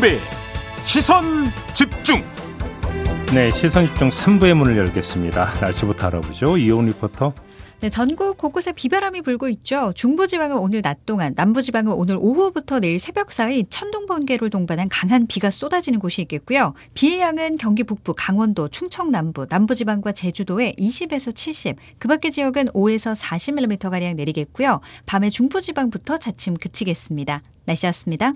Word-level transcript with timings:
김종배 0.00 0.18
시선 0.84 1.24
집중 1.74 2.22
네, 3.34 3.50
시선 3.50 3.86
집중 3.86 4.08
3부의 4.08 4.54
문을 4.54 4.76
열겠습니다. 4.76 5.60
날씨부터 5.60 6.08
알아보죠. 6.08 6.56
이온 6.56 6.86
리포터. 6.86 7.32
네, 7.80 7.88
전국 7.88 8.36
곳곳에 8.36 8.72
비바람이 8.72 9.20
불고 9.20 9.48
있죠. 9.50 9.92
중부지방은 9.94 10.56
오늘 10.58 10.82
낮 10.82 11.06
동안, 11.06 11.32
남부지방은 11.36 11.92
오늘 11.92 12.16
오후부터 12.18 12.80
내일 12.80 12.98
새벽 12.98 13.30
사이 13.30 13.64
천둥 13.70 14.06
번개를 14.06 14.50
동반한 14.50 14.88
강한 14.88 15.26
비가 15.28 15.48
쏟아지는 15.50 16.00
곳이 16.00 16.22
있겠고요. 16.22 16.74
비의 16.94 17.20
양은 17.20 17.58
경기 17.58 17.84
북부, 17.84 18.12
강원도, 18.16 18.68
충청 18.68 19.12
남부, 19.12 19.46
남부지방과 19.48 20.12
제주도에 20.12 20.74
20에서 20.76 21.34
70, 21.34 21.76
그 21.98 22.08
밖의 22.08 22.32
지역은 22.32 22.66
5에서 22.68 23.14
40mm 23.16 23.90
가량 23.90 24.16
내리겠고요. 24.16 24.80
밤에 25.06 25.30
중부지방부터 25.30 26.18
자침 26.18 26.54
그치겠습니다. 26.54 27.42
날씨였습니다. 27.66 28.32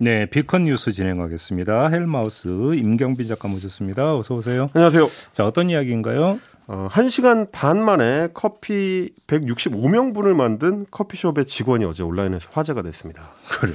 네, 0.00 0.26
비컨 0.26 0.64
뉴스 0.64 0.92
진행하겠습니다. 0.92 1.88
헬마우스 1.88 2.48
임경빈 2.76 3.26
작가 3.26 3.48
모셨습니다. 3.48 4.16
어서 4.16 4.36
오세요. 4.36 4.70
안녕하세요. 4.72 5.08
자, 5.32 5.44
어떤 5.44 5.70
이야기인가요? 5.70 6.38
어, 6.68 6.88
1시간 6.90 7.50
반 7.50 7.84
만에 7.84 8.28
커피 8.32 9.10
165명분을 9.26 10.34
만든 10.34 10.86
커피숍의 10.90 11.46
직원이 11.46 11.84
어제 11.84 12.04
온라인에서 12.04 12.48
화제가 12.52 12.82
됐습니다. 12.82 13.22
그래. 13.50 13.72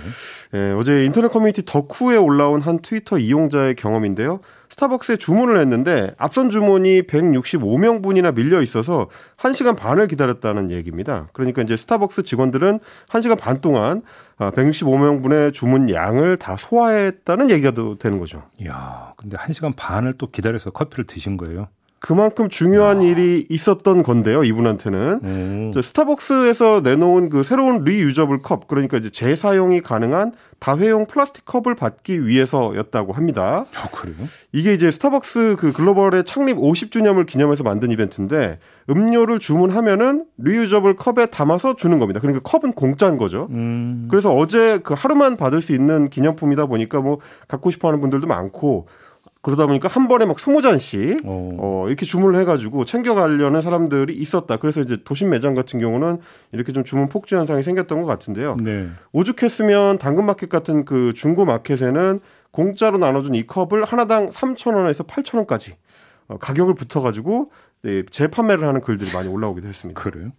예, 0.53 0.71
어제 0.71 1.03
인터넷 1.03 1.27
커뮤니티 1.29 1.65
더쿠에 1.65 2.15
올라온 2.15 2.61
한 2.61 2.79
트위터 2.79 3.17
이용자의 3.17 3.75
경험인데요. 3.75 4.39
스타벅스에 4.73 5.17
주문을 5.17 5.59
했는데 5.59 6.15
앞선 6.17 6.49
주문이 6.49 7.03
165명분이나 7.03 8.33
밀려 8.33 8.61
있어서 8.63 9.07
1시간 9.37 9.77
반을 9.77 10.07
기다렸다는 10.07 10.71
얘기입니다. 10.71 11.27
그러니까 11.33 11.61
이제 11.61 11.77
스타벅스 11.77 12.23
직원들은 12.23 12.79
1시간 13.07 13.37
반 13.37 13.61
동안 13.61 14.01
165명분의 14.39 15.49
아, 15.49 15.51
주문 15.51 15.91
양을 15.91 16.37
다 16.37 16.57
소화했다는 16.57 17.51
얘기가 17.51 17.71
되는 17.99 18.17
거죠. 18.17 18.43
이야, 18.59 19.13
근데 19.15 19.37
1시간 19.37 19.73
반을 19.75 20.13
또 20.13 20.31
기다려서 20.31 20.71
커피를 20.71 21.05
드신 21.05 21.37
거예요? 21.37 21.67
그만큼 22.03 22.49
중요한 22.49 23.01
야. 23.01 23.07
일이 23.07 23.45
있었던 23.49 24.03
건데요, 24.03 24.43
이분한테는. 24.43 25.19
음. 25.23 25.71
스타벅스에서 25.73 26.81
내놓은 26.81 27.29
그 27.29 27.43
새로운 27.43 27.85
reusable 27.85 28.39
컵, 28.39 28.67
그러니까 28.67 28.97
이제 28.97 29.09
재사용이 29.09 29.79
가능한 29.79 30.33
다회용 30.59 31.05
플라스틱 31.05 31.45
컵을 31.45 31.75
받기 31.75 32.27
위해서였다고 32.27 33.13
합니다. 33.13 33.65
아, 33.77 33.87
그래요? 33.89 34.17
이게 34.51 34.73
이제 34.73 34.91
스타벅스 34.91 35.55
그 35.57 35.71
글로벌의 35.71 36.25
창립 36.25 36.57
50주년을 36.57 37.25
기념해서 37.25 37.63
만든 37.63 37.89
이벤트인데 37.89 38.59
음료를 38.89 39.39
주문하면은 39.39 40.25
reusable 40.39 40.97
컵에 40.97 41.27
담아서 41.27 41.77
주는 41.77 41.99
겁니다. 41.99 42.19
그러니까 42.19 42.41
컵은 42.43 42.73
공짜인 42.73 43.15
거죠. 43.15 43.47
음. 43.51 44.09
그래서 44.11 44.35
어제 44.35 44.79
그 44.83 44.93
하루만 44.93 45.37
받을 45.37 45.61
수 45.61 45.71
있는 45.71 46.09
기념품이다 46.09 46.65
보니까 46.65 46.99
뭐 46.99 47.19
갖고 47.47 47.71
싶어 47.71 47.87
하는 47.87 48.01
분들도 48.01 48.27
많고 48.27 48.87
그러다 49.43 49.67
보니까 49.67 49.89
한 49.89 50.07
번에 50.07 50.25
막 50.25 50.39
스무 50.39 50.61
잔씩 50.61 51.19
어. 51.25 51.57
어, 51.59 51.87
이렇게 51.87 52.05
주문을 52.05 52.39
해가지고 52.39 52.85
챙겨가려는 52.85 53.61
사람들이 53.61 54.15
있었다. 54.15 54.55
그래서 54.55 54.79
이제 54.81 54.97
도심 55.03 55.29
매장 55.31 55.53
같은 55.53 55.81
경우는 55.81 56.19
이렇게 56.53 56.71
좀 56.71 56.85
주문 56.85 57.09
폭주 57.09 57.35
현상이 57.35 57.61
생겼던 57.61 58.01
것 58.01 58.07
같은데요. 58.07 58.55
네. 58.63 58.87
오죽했으면 59.11 59.99
당근마켓 59.99 60.49
같은 60.49 60.85
그 60.85 61.13
중고 61.13 61.43
마켓에는 61.43 62.21
공짜로 62.51 62.97
나눠준 62.97 63.35
이 63.35 63.45
컵을 63.45 63.83
하나당 63.83 64.29
3,000원에서 64.29 65.05
8,000원까지 65.05 65.73
어, 66.29 66.37
가격을 66.37 66.73
붙어가지고 66.75 67.51
네, 67.81 68.03
재판매를 68.09 68.65
하는 68.65 68.79
글들이 68.79 69.11
많이 69.13 69.27
올라오기도 69.27 69.67
했습니다. 69.67 70.01
그래요? 70.01 70.31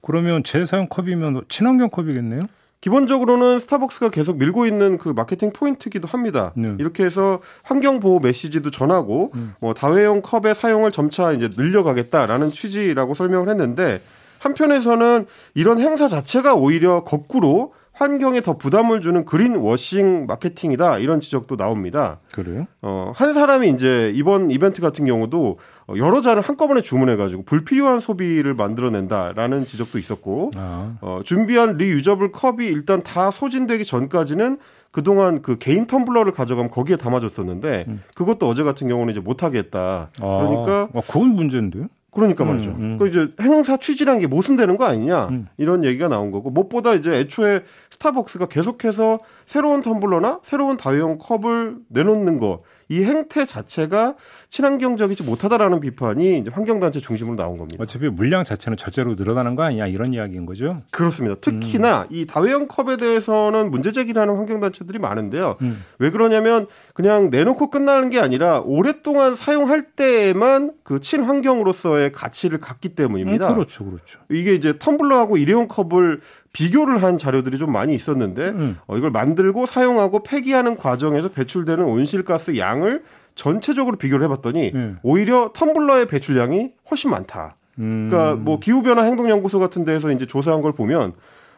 그러면 0.00 0.44
재사용 0.44 0.86
컵이면 0.88 1.42
친환경 1.48 1.90
컵이겠네요? 1.90 2.42
기본적으로는 2.84 3.60
스타벅스가 3.60 4.10
계속 4.10 4.36
밀고 4.36 4.66
있는 4.66 4.98
그 4.98 5.08
마케팅 5.08 5.54
포인트기도 5.54 6.06
합니다. 6.06 6.52
네. 6.54 6.74
이렇게 6.78 7.02
해서 7.02 7.40
환경 7.62 7.98
보호 7.98 8.20
메시지도 8.20 8.70
전하고 8.70 9.32
음. 9.36 9.54
뭐 9.58 9.72
다회용 9.72 10.20
컵의 10.20 10.54
사용을 10.54 10.92
점차 10.92 11.32
이제 11.32 11.48
늘려가겠다라는 11.56 12.52
취지라고 12.52 13.14
설명을 13.14 13.48
했는데 13.48 14.02
한편에서는 14.38 15.24
이런 15.54 15.80
행사 15.80 16.08
자체가 16.08 16.56
오히려 16.56 17.04
거꾸로 17.04 17.72
환경에 17.94 18.42
더 18.42 18.58
부담을 18.58 19.00
주는 19.00 19.24
그린 19.24 19.56
워싱 19.56 20.26
마케팅이다 20.26 20.98
이런 20.98 21.22
지적도 21.22 21.56
나옵니다. 21.56 22.18
그래요? 22.34 22.66
어, 22.82 23.12
한 23.14 23.32
사람이 23.32 23.70
이제 23.70 24.12
이번 24.14 24.50
이벤트 24.50 24.82
같은 24.82 25.06
경우도 25.06 25.58
여러 25.96 26.20
잔을 26.20 26.42
한꺼번에 26.42 26.80
주문해가지고 26.80 27.44
불필요한 27.44 28.00
소비를 28.00 28.54
만들어낸다라는 28.54 29.66
지적도 29.66 29.98
있었고 29.98 30.50
아. 30.56 30.96
어, 31.00 31.20
준비한 31.24 31.76
리유저블 31.76 32.32
컵이 32.32 32.66
일단 32.66 33.02
다 33.02 33.30
소진되기 33.30 33.84
전까지는 33.84 34.58
그동안 34.90 35.42
그 35.42 35.58
개인 35.58 35.86
텀블러를 35.86 36.32
가져가면 36.32 36.70
거기에 36.70 36.96
담아줬었는데 36.96 37.84
음. 37.88 38.02
그것도 38.14 38.48
어제 38.48 38.62
같은 38.62 38.88
경우는 38.88 39.12
이제 39.12 39.20
못하겠다. 39.20 40.10
아. 40.20 40.20
그러니까 40.20 40.88
아, 40.94 41.02
그건 41.06 41.30
문제인데요? 41.30 41.88
그러니까 42.12 42.44
음, 42.44 42.48
말이죠. 42.48 42.70
음. 42.70 42.96
그 42.96 43.08
이제 43.08 43.28
행사 43.40 43.76
취지란 43.76 44.20
게 44.20 44.28
모순되는 44.28 44.76
거 44.76 44.84
아니냐 44.84 45.28
음. 45.28 45.48
이런 45.58 45.84
얘기가 45.84 46.08
나온 46.08 46.30
거고 46.30 46.48
무엇보다 46.50 46.94
이제 46.94 47.12
애초에 47.12 47.62
스타벅스가 47.90 48.46
계속해서 48.46 49.18
새로운 49.46 49.82
텀블러나 49.82 50.38
새로운 50.42 50.76
다회용 50.76 51.18
컵을 51.18 51.76
내놓는 51.88 52.38
거 52.38 52.62
이 52.88 53.02
행태 53.02 53.46
자체가 53.46 54.14
친환경적이지 54.50 55.22
못하다라는 55.24 55.80
비판이 55.80 56.38
이제 56.38 56.50
환경단체 56.52 57.00
중심으로 57.00 57.36
나온 57.36 57.58
겁니다. 57.58 57.82
어차피 57.82 58.08
물량 58.08 58.44
자체는 58.44 58.76
절제로 58.76 59.14
늘어나는 59.14 59.56
거 59.56 59.62
아니야 59.64 59.86
이런 59.86 60.12
이야기인 60.12 60.46
거죠? 60.46 60.82
그렇습니다. 60.90 61.36
특히나 61.40 62.02
음. 62.02 62.06
이 62.10 62.26
다회용 62.26 62.68
컵에 62.68 62.96
대해서는 62.96 63.70
문제 63.70 63.90
제기하는 63.90 64.36
환경단체들이 64.36 64.98
많은데요. 64.98 65.56
음. 65.62 65.84
왜 65.98 66.10
그러냐면 66.10 66.66
그냥 66.92 67.30
내놓고 67.30 67.70
끝나는 67.70 68.10
게 68.10 68.20
아니라 68.20 68.60
오랫동안 68.60 69.34
사용할 69.34 69.82
때에만 69.96 70.72
그 70.84 71.00
친환경으로서의 71.00 72.12
가치를 72.12 72.60
갖기 72.60 72.90
때문입니다. 72.90 73.48
음, 73.48 73.54
그렇죠, 73.54 73.84
그렇죠. 73.84 74.20
이게 74.30 74.54
이제 74.54 74.74
텀블러하고 74.74 75.40
일회용 75.40 75.66
컵을 75.66 76.20
비교를 76.54 77.02
한 77.02 77.18
자료들이 77.18 77.58
좀 77.58 77.70
많이 77.72 77.94
있었는데 77.94 78.48
음. 78.50 78.78
어, 78.86 78.96
이걸 78.96 79.10
만들고 79.10 79.66
사용하고 79.66 80.22
폐기하는 80.22 80.76
과정에서 80.76 81.28
배출되는 81.28 81.84
온실가스 81.84 82.56
양을 82.56 83.02
전체적으로 83.34 83.96
비교를 83.96 84.24
해봤더니 84.24 84.70
음. 84.74 84.98
오히려 85.02 85.52
텀블러의 85.52 86.08
배출량이 86.08 86.70
훨씬 86.90 87.10
많다. 87.10 87.56
음. 87.80 88.08
그러니까 88.08 88.36
뭐 88.36 88.60
기후변화 88.60 89.02
행동연구소 89.02 89.58
같은 89.58 89.84
데서 89.84 90.12
이제 90.12 90.26
조사한 90.26 90.62
걸 90.62 90.72
보면 90.72 91.12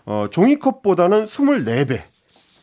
어, 0.06 0.26
종이컵보다는 0.30 1.26
24배. 1.26 2.00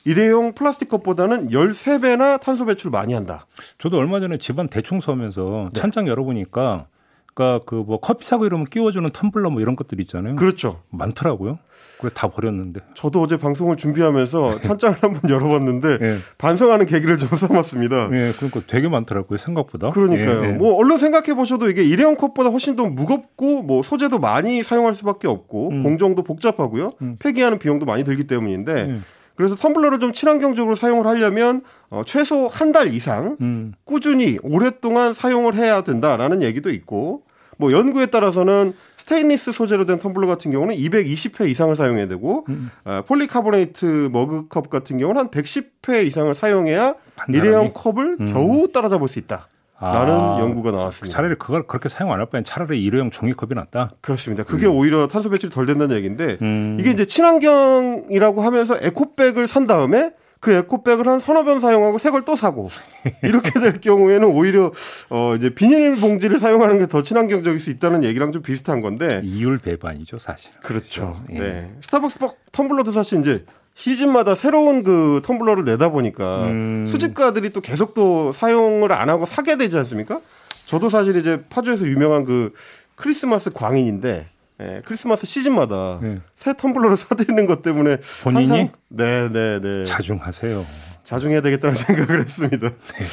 일회용 0.06 0.54
플라스틱 0.54 0.90
컵보다는 0.90 1.50
13배나 1.50 2.42
탄소 2.42 2.66
배출 2.66 2.92
많이 2.92 3.14
한다. 3.14 3.46
저도 3.78 3.98
얼마 3.98 4.20
전에 4.20 4.38
집안 4.38 4.68
대청소하면서 4.68 5.70
네. 5.74 5.80
찬장 5.80 6.08
열어보니까 6.08 6.88
그러니까 7.34 7.66
그 7.66 7.84
뭐 7.84 8.00
커피 8.00 8.26
사고 8.26 8.46
이러면 8.46 8.66
끼워주는 8.66 9.10
텀블러 9.10 9.50
뭐 9.52 9.62
이런 9.62 9.76
것들 9.76 10.00
있잖아요. 10.02 10.36
그렇죠. 10.36 10.82
많더라고요. 10.90 11.60
그래 12.00 12.12
다 12.14 12.28
버렸는데. 12.28 12.82
저도 12.96 13.22
어제 13.22 13.38
방송을 13.38 13.78
준비하면서 13.78 14.60
찬장을 14.64 14.98
한번 15.02 15.30
열어봤는데 15.30 15.98
예. 16.02 16.18
반성하는 16.38 16.86
계기를 16.86 17.18
좀 17.18 17.30
삼았습니다. 17.30 18.10
예, 18.12 18.34
그러니까 18.36 18.62
되게 18.68 18.90
많더라고요 18.90 19.38
생각보다. 19.38 19.92
그러니까요. 19.92 20.44
예, 20.44 20.48
예. 20.50 20.52
뭐 20.54 20.76
얼른 20.76 20.98
생각해 20.98 21.34
보셔도 21.34 21.70
이게 21.70 21.84
일회용 21.84 22.16
컵보다 22.16 22.50
훨씬 22.50 22.76
더 22.76 22.86
무겁고 22.86 23.62
뭐 23.64 23.84
소재도 23.84 24.20
많이 24.20 24.64
사용할 24.64 24.94
수밖에 24.94 25.28
없고 25.28 25.70
음. 25.70 25.84
공정도 25.84 26.24
복잡하고요. 26.24 26.92
음. 27.02 27.16
폐기하는 27.20 27.60
비용도 27.60 27.86
많이 27.86 28.04
들기 28.04 28.26
때문인데. 28.28 29.00
예. 29.34 29.38
그래서 29.38 29.56
텀블러를 29.56 30.00
좀 30.00 30.14
친환경적으로 30.14 30.76
사용을 30.76 31.08
하려면 31.08 31.62
어, 31.90 32.04
최소 32.06 32.48
한 32.48 32.72
달 32.72 32.94
이상 32.94 33.38
음. 33.42 33.74
꾸준히 33.84 34.40
오랫동안 34.42 35.14
사용을 35.14 35.56
해야 35.56 35.82
된다라는 35.84 36.42
얘기도 36.42 36.72
있고 36.72 37.24
뭐 37.58 37.72
연구에 37.72 38.08
따라서는 38.08 38.74
스테인리스 38.98 39.52
소재로 39.52 39.86
된 39.86 40.00
텀블러 40.00 40.26
같은 40.28 40.50
경우는 40.50 40.76
220회 40.76 41.48
이상을 41.50 41.76
사용해야 41.76 42.08
되고 42.08 42.46
음. 42.50 42.72
어, 42.86 43.04
폴리카보네이트 43.08 44.10
머그컵 44.12 44.70
같은 44.70 44.98
경우는 44.98 45.20
한 45.22 45.30
110회 45.30 46.06
이상을 46.08 46.34
사용해야 46.34 46.96
일회용 47.30 47.74
컵을 47.74 48.18
음. 48.22 48.34
겨우 48.34 48.68
따라잡을 48.72 49.08
수 49.08 49.20
있다. 49.20 49.48
라는 49.92 50.14
아, 50.14 50.38
연구가 50.40 50.72
나왔습니다. 50.72 51.16
차라리 51.16 51.36
그걸 51.36 51.68
그렇게 51.68 51.90
사용 51.90 52.12
안 52.14 52.20
할 52.20 52.28
바엔 52.28 52.44
차라리 52.44 52.82
일회용 52.84 53.10
종이컵이 53.10 53.54
낫다. 53.56 53.92
그렇습니다. 54.02 54.44
그게 54.44 54.66
음. 54.68 54.74
오히려 54.76 55.08
탄소 55.08 55.30
배출이 55.30 55.52
덜 55.52 55.66
된다는 55.66 55.96
얘기인데 55.98 56.38
음. 56.42 56.78
이게 56.80 56.92
이제 56.92 57.06
친환경이라고 57.06 58.42
하면서 58.42 58.78
에코백을 58.80 59.48
산 59.48 59.68
다음에 59.68 60.12
그 60.40 60.52
에코백을 60.52 61.08
한 61.08 61.20
서너 61.22 61.44
번 61.46 61.60
사용하고 61.62 61.98
새 61.98 62.10
걸 62.12 62.24
또 62.26 62.36
사고 62.36 62.70
이렇게 63.24 63.60
될 63.60 63.80
경우에는 63.80 64.28
오히려 64.28 64.72
어 65.10 65.36
이제 65.36 65.50
비닐 65.54 65.96
봉지를 65.96 66.40
사용하는 66.40 66.80
게 66.80 66.86
더 66.88 67.02
친환경적일 67.02 67.60
수 67.62 67.70
있다는 67.70 68.04
얘기랑 68.04 68.32
좀 68.34 68.42
비슷한 68.42 68.82
건데 68.82 69.22
이율 69.24 69.58
배반이죠 69.58 70.18
사실. 70.20 70.52
그렇죠. 70.62 71.18
그렇죠. 71.24 71.24
예. 71.34 71.40
네. 71.40 71.74
스타벅스 71.82 72.20
텀블러도 72.52 72.92
사실 72.92 73.20
이제 73.22 73.46
시즌마다 73.76 74.36
새로운 74.36 74.84
그 74.84 75.22
텀블러를 75.26 75.64
내다 75.66 75.90
보니까 75.90 76.46
음. 76.48 76.86
수집가들이 76.88 77.52
또 77.52 77.62
계속 77.62 77.94
또 77.94 78.32
사용을 78.32 78.92
안 78.92 79.10
하고 79.10 79.26
사게 79.26 79.58
되지 79.58 79.78
않습니까? 79.80 80.22
저도 80.66 80.90
사실 80.90 81.16
이제 81.18 81.44
파주에서 81.50 81.88
유명한 81.88 82.26
그 82.26 82.54
크리스마스 82.96 83.50
광인인데 83.52 84.28
예, 84.62 84.80
크리스마스 84.86 85.26
시즌마다 85.26 86.00
네. 86.02 86.20
새 86.36 86.54
텀블러를 86.54 86.96
사드리는 86.98 87.46
것 87.48 87.62
때문에 87.64 87.98
본인이 88.24 88.70
네네네 88.90 89.60
네, 89.60 89.60
네. 89.60 89.84
자중하세요. 89.84 90.66
자중해야 91.04 91.42
되겠다는 91.42 91.76
생각을 91.76 92.22
했습니다. 92.22 92.70
네. 92.70 93.06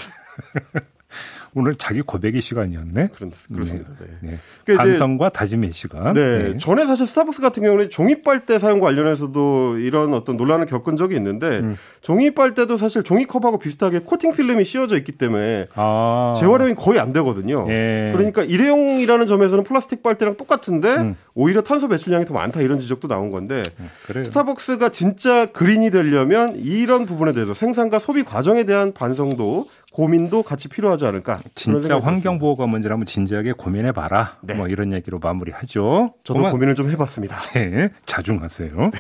오늘 1.54 1.74
자기 1.74 2.00
고백의 2.00 2.40
시간이었네. 2.40 3.08
그렇, 3.08 3.28
그렇습니다. 3.52 3.90
네. 4.00 4.06
네. 4.20 4.38
그러니까 4.64 4.84
반성과 4.84 5.30
다짐의 5.30 5.72
시간. 5.72 6.14
네. 6.14 6.50
네. 6.50 6.58
전에 6.58 6.86
사실 6.86 7.06
스타벅스 7.06 7.40
같은 7.40 7.62
경우는 7.62 7.90
종이 7.90 8.22
빨대 8.22 8.58
사용 8.58 8.80
관련해서도 8.80 9.78
이런 9.78 10.14
어떤 10.14 10.36
논란을 10.36 10.66
겪은 10.66 10.96
적이 10.96 11.16
있는데 11.16 11.58
음. 11.58 11.76
종이 12.02 12.30
빨대도 12.32 12.76
사실 12.76 13.02
종이컵하고 13.02 13.58
비슷하게 13.58 14.00
코팅 14.00 14.34
필름이 14.34 14.64
씌워져 14.64 14.96
있기 14.98 15.12
때문에 15.12 15.66
아. 15.74 16.34
재활용이 16.38 16.74
거의 16.74 17.00
안 17.00 17.12
되거든요. 17.12 17.66
예. 17.68 18.12
그러니까 18.16 18.42
일회용이라는 18.42 19.26
점에서는 19.26 19.64
플라스틱 19.64 20.02
빨대랑 20.02 20.36
똑같은데 20.36 20.94
음. 20.96 21.16
오히려 21.34 21.62
탄소 21.62 21.88
배출량이 21.88 22.24
더 22.24 22.34
많다 22.34 22.60
이런 22.60 22.80
지적도 22.80 23.08
나온 23.08 23.30
건데 23.30 23.62
음, 23.78 24.24
스타벅스가 24.24 24.90
진짜 24.90 25.46
그린이 25.46 25.90
되려면 25.90 26.56
이런 26.56 27.06
부분에 27.06 27.32
대해서 27.32 27.54
생산과 27.54 27.98
소비 27.98 28.24
과정에 28.24 28.64
대한 28.64 28.92
반성도 28.92 29.68
고민도 29.92 30.42
같이 30.42 30.68
필요하지 30.68 31.04
않을까. 31.06 31.40
진짜 31.54 31.98
환경보호가 31.98 32.64
한번 32.64 33.06
진지하게 33.06 33.52
고민해 33.52 33.92
봐라. 33.92 34.38
네. 34.42 34.54
뭐 34.54 34.68
이런 34.68 34.92
얘기로 34.92 35.18
마무리하죠. 35.18 36.14
저도 36.24 36.38
고마... 36.38 36.50
고민을 36.52 36.74
좀 36.74 36.90
해봤습니다. 36.90 37.36
네, 37.54 37.90
자중하세요. 38.06 38.70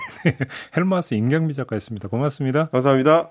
헬마스 0.76 1.14
임경미 1.14 1.54
작가였습니다. 1.54 2.08
고맙습니다. 2.08 2.68
감사합니다. 2.70 3.30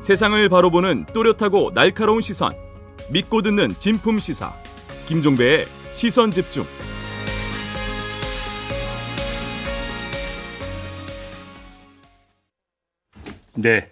세상을 0.00 0.48
바로 0.50 0.70
보는 0.70 1.06
또렷하고 1.14 1.72
날카로운 1.72 2.20
시선. 2.20 2.52
믿고 3.10 3.42
듣는 3.42 3.74
진품 3.78 4.18
시사. 4.18 4.52
김종배의 5.06 5.66
시선 5.92 6.30
집중. 6.30 6.64
네. 13.54 13.88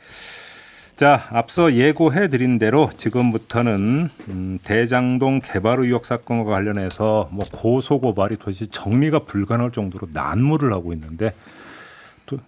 자, 0.97 1.27
앞서 1.31 1.73
예고해 1.75 2.29
드린 2.29 2.59
대로 2.59 2.91
지금부터는 2.97 4.09
음, 4.29 4.59
대장동 4.63 5.41
개발 5.43 5.81
의혹 5.81 6.05
사건과 6.05 6.51
관련해서 6.51 7.29
뭐 7.33 7.45
고소 7.53 7.99
고발이 8.01 8.37
도대체 8.37 8.67
정리가 8.67 9.21
불가능할 9.21 9.73
정도로 9.73 10.09
난무를 10.13 10.73
하고 10.73 10.93
있는데 10.93 11.33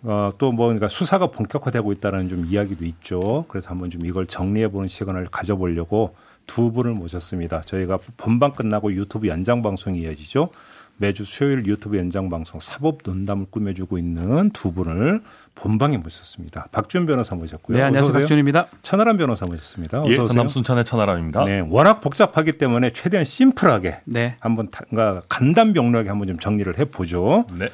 어, 0.02 0.30
또 0.38 0.52
뭐 0.52 0.66
그러니까 0.66 0.88
수사가 0.88 1.26
본격화되고 1.28 1.92
있다는 1.92 2.28
좀 2.28 2.46
이야기도 2.46 2.84
있죠. 2.86 3.44
그래서 3.48 3.70
한번 3.70 3.90
좀 3.90 4.06
이걸 4.06 4.26
정리해 4.26 4.68
보는 4.68 4.88
시간을 4.88 5.26
가져보려고 5.30 6.14
두 6.46 6.72
분을 6.72 6.92
모셨습니다. 6.92 7.60
저희가 7.62 7.98
본방 8.16 8.52
끝나고 8.52 8.92
유튜브 8.92 9.26
연장 9.28 9.62
방송이 9.62 10.00
이어지죠. 10.00 10.50
매주 10.96 11.24
수요일 11.24 11.66
유튜브 11.66 11.98
연장 11.98 12.30
방송 12.30 12.60
사법 12.60 12.98
논담을 13.04 13.46
꾸며주고 13.50 13.98
있는 13.98 14.50
두 14.50 14.72
분을 14.72 15.22
본방에 15.54 15.96
모셨습니다. 15.98 16.68
박준 16.70 17.06
변호사 17.06 17.34
모셨고요. 17.34 17.76
네, 17.76 17.82
안녕하세요. 17.82 18.12
박준입니다. 18.12 18.68
천하람 18.82 19.16
변호사 19.16 19.44
모셨습니다. 19.46 20.02
어서 20.02 20.10
예, 20.10 20.16
전남 20.16 20.48
순천의 20.48 20.84
천하람입니다. 20.84 21.44
네, 21.44 21.64
워낙 21.68 22.00
복잡하기 22.00 22.52
때문에 22.52 22.90
최대한 22.90 23.24
심플하게 23.24 24.02
네. 24.04 24.36
한번 24.40 24.68
그러니까 24.68 25.22
간단 25.28 25.72
명료하게 25.72 26.08
한번 26.08 26.28
좀 26.28 26.38
정리를 26.38 26.78
해 26.78 26.84
보죠. 26.84 27.46
네. 27.58 27.70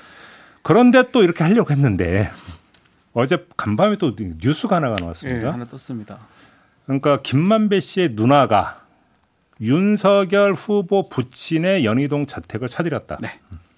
그런데 0.63 1.05
또 1.13 1.23
이렇게 1.23 1.45
하려고 1.45 1.71
했는데 1.71 2.31
어제 3.13 3.47
간밤에 3.57 3.97
또 3.97 4.15
뉴스가 4.19 4.77
하나가 4.77 4.97
나왔습니다. 4.99 5.41
네, 5.41 5.47
하나 5.47 5.65
떴습니다. 5.65 6.19
그러니까 6.87 7.21
김만배 7.23 7.81
씨의 7.81 8.11
누나가 8.13 8.80
윤석열 9.61 10.53
후보 10.55 11.09
부친의 11.09 11.85
연희동 11.85 12.27
자택을 12.27 12.69
사들였다. 12.69 13.19
네. 13.21 13.29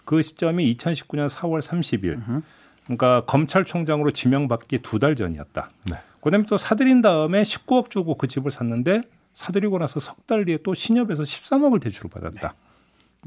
그 0.05 0.23
시점이 0.23 0.75
2019년 0.77 1.29
4월 1.29 1.61
30일. 1.61 2.17
으흠. 2.19 2.43
그러니까 2.85 3.25
검찰총장으로 3.27 4.11
지명받기 4.13 4.79
두 4.79 4.99
달 4.99 5.15
전이었다. 5.17 5.71
네. 5.91 5.97
그다음에 6.21 6.45
또 6.47 6.57
사들인 6.57 7.03
다음에 7.03 7.43
19억 7.43 7.91
주고 7.91 8.17
그 8.17 8.29
집을 8.29 8.51
샀는데 8.51 9.01
사들이고 9.33 9.79
나서 9.79 9.99
석 10.01 10.27
달 10.27 10.45
뒤에 10.45 10.59
또 10.63 10.75
신협에서 10.75 11.23
13억을 11.25 11.81
대출을 11.83 12.11
받았다. 12.11 12.49
네. 12.49 12.55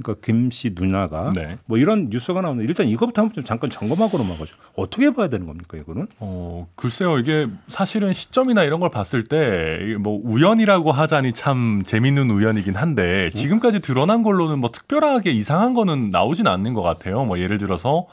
그러니까 0.02 0.26
김 0.26 0.50
씨 0.52 0.74
누나가 0.78 1.32
네. 1.34 1.58
뭐 1.66 1.78
이런 1.78 2.10
뉴스가 2.10 2.42
나오는데 2.42 2.68
일단 2.68 2.90
이것부터 2.90 3.22
한번 3.22 3.34
좀 3.36 3.44
잠깐 3.46 3.70
점검하고 3.70 4.18
넘어가죠. 4.18 4.56
어떻게 4.76 5.12
봐야 5.14 5.30
되는 5.30 5.46
겁니까 5.48 5.78
이거는? 5.78 6.08
어 6.20 6.68
글쎄요 6.76 7.18
이게 7.18 7.48
사실은 7.68 8.12
시점이나 8.12 8.64
이런 8.64 8.80
걸 8.82 8.90
봤을 8.90 9.24
때 9.24 9.96
뭐 10.00 10.20
우연이라고 10.24 10.92
하자니 10.92 11.32
참 11.34 11.82
재밌는 11.86 12.30
우연이긴 12.30 12.76
한데 12.76 13.30
지금까지 13.32 13.80
드러난 13.80 14.24
걸로는 14.24 14.60
뭐 14.60 14.72
특별하게 14.72 15.32
이상한 15.32 15.74
거는 15.74 16.12
나오진 16.12 16.48
않는 16.48 16.74
것 16.74 16.82
같아요. 16.82 17.24
뭐 17.26 17.40
예를 17.40 17.58
들어서 17.58 18.08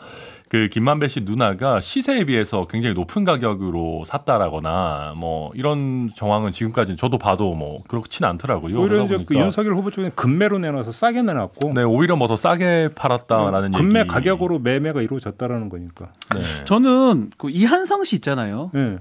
그 0.53 0.69
김만배 0.69 1.09
씨 1.09 1.21
누나가 1.23 1.81
시세에 1.81 2.25
비해서 2.25 2.67
굉장히 2.67 2.93
높은 2.95 3.25
가격으로 3.25 4.03
샀다라거나 4.05 5.15
뭐 5.17 5.51
이런 5.55 6.11
정황은 6.15 6.51
지금까지 6.53 6.97
저도 6.97 7.17
봐도 7.17 7.55
뭐 7.55 7.83
그렇지는 7.89 8.29
않더라고요. 8.29 8.79
오히려 8.79 9.03
이제 9.03 9.25
그 9.25 9.35
윤석열 9.35 9.73
후보 9.73 9.91
쪽에 9.91 10.11
금매로 10.15 10.59
내놔서 10.59 10.93
싸게 10.93 11.23
내놨고, 11.23 11.73
네 11.73 11.83
오히려 11.85 12.17
뭐 12.17 12.29
더 12.29 12.37
싸게 12.37 12.91
팔았다라는 12.95 13.71
네, 13.71 13.79
금매 13.79 14.01
얘기. 14.01 14.09
가격으로 14.09 14.59
매매가 14.59 15.01
이루어졌다라는 15.01 15.71
거니까. 15.71 16.13
네. 16.35 16.41
저는 16.67 17.31
그 17.39 17.49
이한성 17.49 18.05
씨 18.05 18.17
있잖아요. 18.17 18.71
네. 18.75 18.99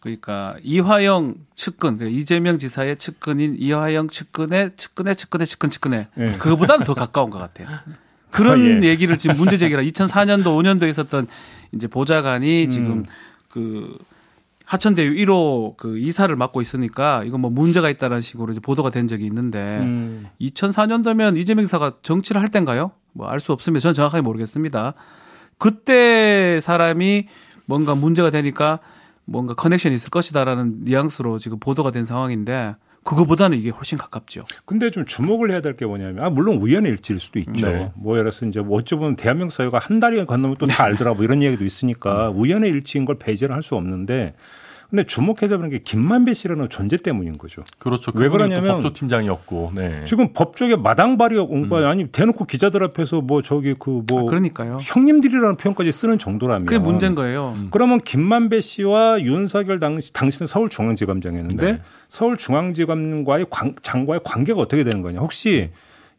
그러니까 0.00 0.56
이화영 0.62 1.36
측근, 1.54 1.96
그러니까 1.96 2.20
이재명 2.20 2.58
지사의 2.58 2.98
측근인 2.98 3.56
이화영 3.58 4.08
측근의 4.08 4.72
측근의 4.76 5.16
측근의 5.16 5.46
측근 5.46 5.70
측근의 5.70 6.06
네. 6.16 6.28
그거보다는 6.36 6.84
더 6.84 6.92
가까운 6.92 7.30
것 7.30 7.38
같아요. 7.38 7.68
그런 8.30 8.60
아, 8.60 8.82
예. 8.82 8.88
얘기를 8.88 9.16
지금 9.18 9.36
문제 9.36 9.56
제기라 9.56 9.82
2004년도 9.82 10.44
5년도에 10.44 10.90
있었던 10.90 11.26
이제 11.72 11.86
보좌관이 11.86 12.64
음. 12.64 12.70
지금 12.70 13.04
그 13.48 13.96
하천대유 14.64 15.14
1호 15.14 15.76
그 15.76 15.98
이사를 15.98 16.34
맡고 16.34 16.60
있으니까 16.60 17.22
이거 17.24 17.38
뭐 17.38 17.50
문제가 17.50 17.88
있다는 17.88 18.20
식으로 18.20 18.52
이제 18.52 18.60
보도가 18.60 18.90
된 18.90 19.06
적이 19.08 19.26
있는데 19.26 19.78
음. 19.82 20.26
2004년도면 20.40 21.36
이재명 21.38 21.64
지사가 21.64 21.94
정치를 22.02 22.42
할 22.42 22.48
때인가요? 22.50 22.90
뭐 23.12 23.28
알 23.28 23.40
수 23.40 23.52
없으면 23.52 23.80
저는 23.80 23.94
정확하게 23.94 24.22
모르겠습니다. 24.22 24.94
그때 25.58 26.60
사람이 26.60 27.28
뭔가 27.64 27.94
문제가 27.94 28.30
되니까 28.30 28.80
뭔가 29.24 29.54
커넥션이 29.54 29.94
있을 29.94 30.10
것이다라는 30.10 30.84
뉘앙스로 30.84 31.38
지금 31.38 31.58
보도가 31.58 31.90
된 31.90 32.04
상황인데 32.04 32.76
그거보다는 33.06 33.56
이게 33.56 33.70
훨씬 33.70 33.96
가깝죠. 33.96 34.44
근데 34.66 34.90
좀 34.90 35.04
주목을 35.06 35.50
해야 35.50 35.60
될 35.62 35.76
게 35.76 35.86
뭐냐면, 35.86 36.24
아, 36.24 36.28
물론 36.30 36.56
우연의 36.56 36.90
일치일 36.92 37.18
수도 37.20 37.38
있죠. 37.38 37.68
네. 37.68 37.90
뭐, 37.94 38.14
예를 38.18 38.30
들어서 38.30 38.44
이제 38.46 38.60
뭐 38.60 38.78
어찌 38.78 38.94
보면 38.94 39.16
대한민국 39.16 39.52
사회가 39.54 39.78
한 39.78 40.00
달이 40.00 40.24
건너면 40.26 40.56
또 40.58 40.66
다 40.66 40.84
알더라 40.84 41.14
뭐 41.14 41.24
이런 41.24 41.42
얘기도 41.42 41.64
있으니까 41.64 42.30
음. 42.30 42.36
우연의 42.36 42.70
일치인 42.70 43.04
걸 43.04 43.16
배제를 43.18 43.54
할 43.54 43.62
수 43.62 43.74
없는데 43.76 44.34
근데 44.88 45.04
주목해서 45.04 45.56
보는 45.56 45.70
게 45.70 45.78
김만배 45.78 46.34
씨라는 46.34 46.68
존재 46.68 46.96
때문인 46.96 47.38
거죠. 47.38 47.64
그렇죠. 47.78 48.12
왜 48.14 48.28
그러냐면 48.28 48.74
법조팀장이었고 48.74 49.72
네. 49.74 50.04
지금 50.06 50.32
법조계 50.32 50.76
마당발이 50.76 51.36
공바 51.36 51.80
음. 51.80 51.84
아니 51.86 52.06
대놓고 52.06 52.44
기자들 52.44 52.82
앞에서 52.84 53.20
뭐 53.20 53.42
저기 53.42 53.74
그뭐 53.74 54.04
아, 54.10 54.24
그러니까요. 54.24 54.78
형님들이라는 54.82 55.56
표현까지 55.56 55.90
쓰는 55.90 56.18
정도라면 56.18 56.66
그게 56.66 56.78
문제인 56.78 57.14
거예요. 57.14 57.54
음. 57.56 57.68
그러면 57.70 58.00
김만배 58.00 58.60
씨와 58.60 59.20
윤석열 59.22 59.80
당시 59.80 60.12
당시는 60.12 60.46
서울중앙지검장이었는데 60.46 61.72
네. 61.72 61.80
서울중앙지검과의 62.08 63.46
장과의 63.82 64.20
관계가 64.24 64.60
어떻게 64.60 64.84
되는 64.84 65.02
거냐? 65.02 65.18
혹시 65.20 65.70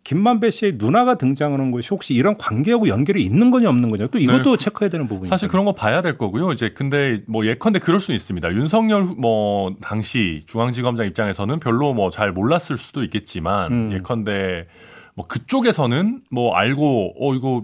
김만배 0.08 0.52
씨의 0.52 0.74
누나가 0.78 1.16
등장하는 1.16 1.72
것이 1.72 1.90
혹시 1.92 2.14
이런 2.14 2.38
관계하고 2.38 2.88
연결이 2.88 3.26
있는 3.26 3.52
거냐 3.52 3.68
없는 3.68 3.90
거냐 3.90 4.08
또 4.08 4.20
이것도 4.20 4.56
네. 4.56 4.58
체크해야 4.58 4.90
되는 4.90 5.06
부분이죠. 5.06 5.30
사실 5.30 5.50
그런 5.50 5.66
거 5.66 5.74
봐야 5.74 6.02
될 6.02 6.18
거고요. 6.18 6.54
이제 6.54 6.70
근데 6.70 7.18
뭐 7.28 7.46
예컨대 7.46 7.80
그럴 7.80 8.00
수 8.00 8.14
있습니다. 8.14 8.54
윤석열 8.54 9.04
뭐 9.04 9.76
당시 9.82 10.44
중앙지검장 10.48 11.08
입장에서는 11.08 11.60
별로 11.60 11.94
뭐 11.94 12.10
잘 12.10 12.32
몰랐을 12.32 12.78
수도 12.78 13.04
있겠지만 13.04 13.72
음. 13.74 13.92
예컨대 13.92 14.68
뭐 15.14 15.28
그쪽에서는 15.28 16.22
뭐 16.32 16.56
알고 16.56 17.16
어 17.20 17.36
이거 17.36 17.64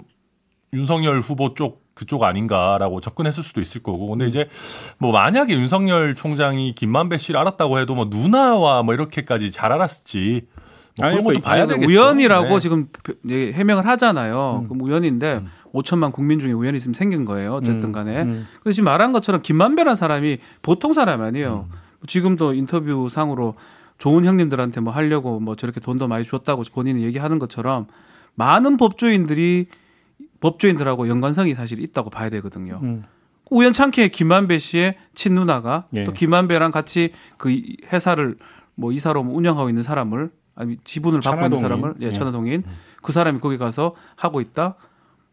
윤석열 0.73 1.21
후보 1.21 1.53
쪽 1.53 1.81
그쪽 1.93 2.23
아닌가라고 2.23 2.99
접근했을 2.99 3.41
수도 3.41 3.61
있을 3.61 3.81
거고. 3.81 4.09
근데 4.09 4.25
음. 4.25 4.27
이제 4.27 4.49
뭐 4.97 5.13
만약에 5.13 5.53
윤석열 5.53 6.13
총장이 6.13 6.75
김만배 6.75 7.19
씨를 7.19 7.39
알았다고 7.39 7.79
해도 7.79 7.95
뭐 7.95 8.09
누나와 8.09 8.83
뭐 8.83 8.93
이렇게까지 8.93 9.51
잘 9.51 9.71
알았을지 9.71 10.41
뭐 10.97 11.07
아니, 11.07 11.15
그런 11.15 11.23
것도 11.25 11.41
봐야 11.41 11.65
되겠죠. 11.65 11.89
우연이라고 11.89 12.47
네. 12.47 12.59
지금 12.59 12.87
해명을 13.27 13.85
하잖아요. 13.87 14.61
음. 14.61 14.67
그럼 14.67 14.81
우연인데 14.81 15.35
음. 15.37 15.47
5천만 15.73 16.11
국민 16.11 16.39
중에 16.39 16.51
우연이 16.51 16.77
있으면 16.77 16.93
생긴 16.93 17.25
거예요. 17.25 17.55
어쨌든 17.55 17.89
음. 17.89 17.91
간에. 17.91 18.21
음. 18.21 18.47
그래서 18.61 18.75
지금 18.75 18.85
말한 18.85 19.11
것처럼 19.11 19.41
김만배란 19.41 19.95
사람이 19.95 20.37
보통 20.61 20.93
사람 20.93 21.21
아니에요. 21.21 21.67
음. 21.71 21.77
지금도 22.05 22.53
인터뷰 22.53 23.07
상으로 23.09 23.55
좋은 23.97 24.25
형님들한테 24.25 24.81
뭐 24.81 24.93
하려고 24.93 25.39
뭐 25.39 25.55
저렇게 25.55 25.79
돈도 25.79 26.07
많이 26.07 26.25
줬다고 26.25 26.63
본인이 26.73 27.03
얘기하는 27.03 27.39
것처럼 27.39 27.87
많은 28.35 28.77
법조인들이 28.77 29.67
법조인들하고 30.41 31.07
연관성이 31.07 31.55
사실 31.55 31.79
있다고 31.79 32.09
봐야 32.09 32.29
되거든요. 32.29 32.79
음. 32.83 33.03
우연찮게 33.49 34.09
김만배 34.09 34.59
씨의 34.59 34.97
친누나가 35.13 35.85
예. 35.95 36.03
또 36.03 36.11
김만배랑 36.11 36.71
같이 36.71 37.11
그 37.37 37.55
회사를 37.91 38.35
뭐 38.75 38.91
이사로 38.91 39.21
운영하고 39.21 39.69
있는 39.69 39.83
사람을 39.83 40.31
아니 40.55 40.77
지분을 40.83 41.21
받고 41.21 41.45
있는 41.45 41.57
사람을 41.57 41.95
예, 42.01 42.07
예. 42.07 42.11
천하동인 42.11 42.63
그 43.01 43.11
사람이 43.11 43.39
거기 43.39 43.57
가서 43.57 43.95
하고 44.15 44.41
있다. 44.41 44.75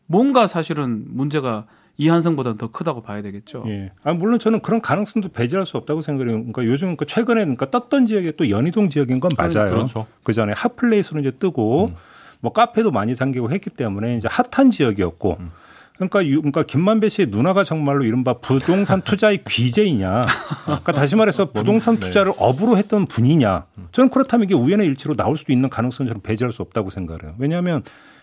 뭔가 0.06 0.46
사실은 0.46 1.04
문제가 1.08 1.66
이한성보다는 1.98 2.56
더 2.56 2.70
크다고 2.70 3.02
봐야 3.02 3.20
되겠죠. 3.20 3.62
예. 3.66 3.92
아, 4.02 4.14
물론 4.14 4.38
저는 4.38 4.62
그런 4.62 4.80
가능성도 4.80 5.28
배제할 5.28 5.66
수 5.66 5.76
없다고 5.76 6.00
생각해요. 6.00 6.38
그러니까 6.38 6.64
요즘 6.64 6.96
그 6.96 7.04
최근에 7.04 7.40
그러니까 7.42 7.70
떴던 7.70 8.06
지역이 8.06 8.32
또 8.38 8.48
연희동 8.48 8.88
지역인 8.88 9.20
건 9.20 9.30
맞아요. 9.36 9.70
그렇죠. 9.70 10.06
그 10.22 10.32
전에 10.32 10.54
핫플레이스로 10.56 11.20
이제 11.20 11.30
뜨고 11.30 11.88
음. 11.90 11.96
뭐 12.40 12.52
카페도 12.52 12.90
많이 12.90 13.14
잠기고 13.14 13.50
했기 13.50 13.68
때문에 13.68 14.16
이제 14.16 14.28
핫한 14.30 14.70
지역이었고 14.70 15.36
음. 15.40 15.50
그러니까, 16.08 16.22
그러니까 16.22 16.62
김만배 16.62 17.10
씨의 17.10 17.28
누나가 17.28 17.62
정말로 17.62 18.04
이른바 18.04 18.34
부동산 18.34 19.02
투자의 19.02 19.44
귀재이냐. 19.46 20.22
그러니까 20.64 20.92
다시 20.92 21.14
말해서 21.14 21.50
부동산 21.52 21.96
네. 21.96 22.00
투자를 22.00 22.32
업으로 22.38 22.78
했던 22.78 23.04
분이냐. 23.04 23.66
저는 23.92 24.08
그렇다면 24.08 24.44
이게 24.44 24.54
우연의 24.54 24.86
일치로 24.86 25.14
나올 25.14 25.36
수도 25.36 25.52
있는 25.52 25.68
가능성은 25.68 26.08
저는 26.08 26.22
배제할 26.22 26.52
수 26.52 26.62
없다고 26.62 26.88
생각해요. 26.88 27.34
왜냐하면 27.38 27.82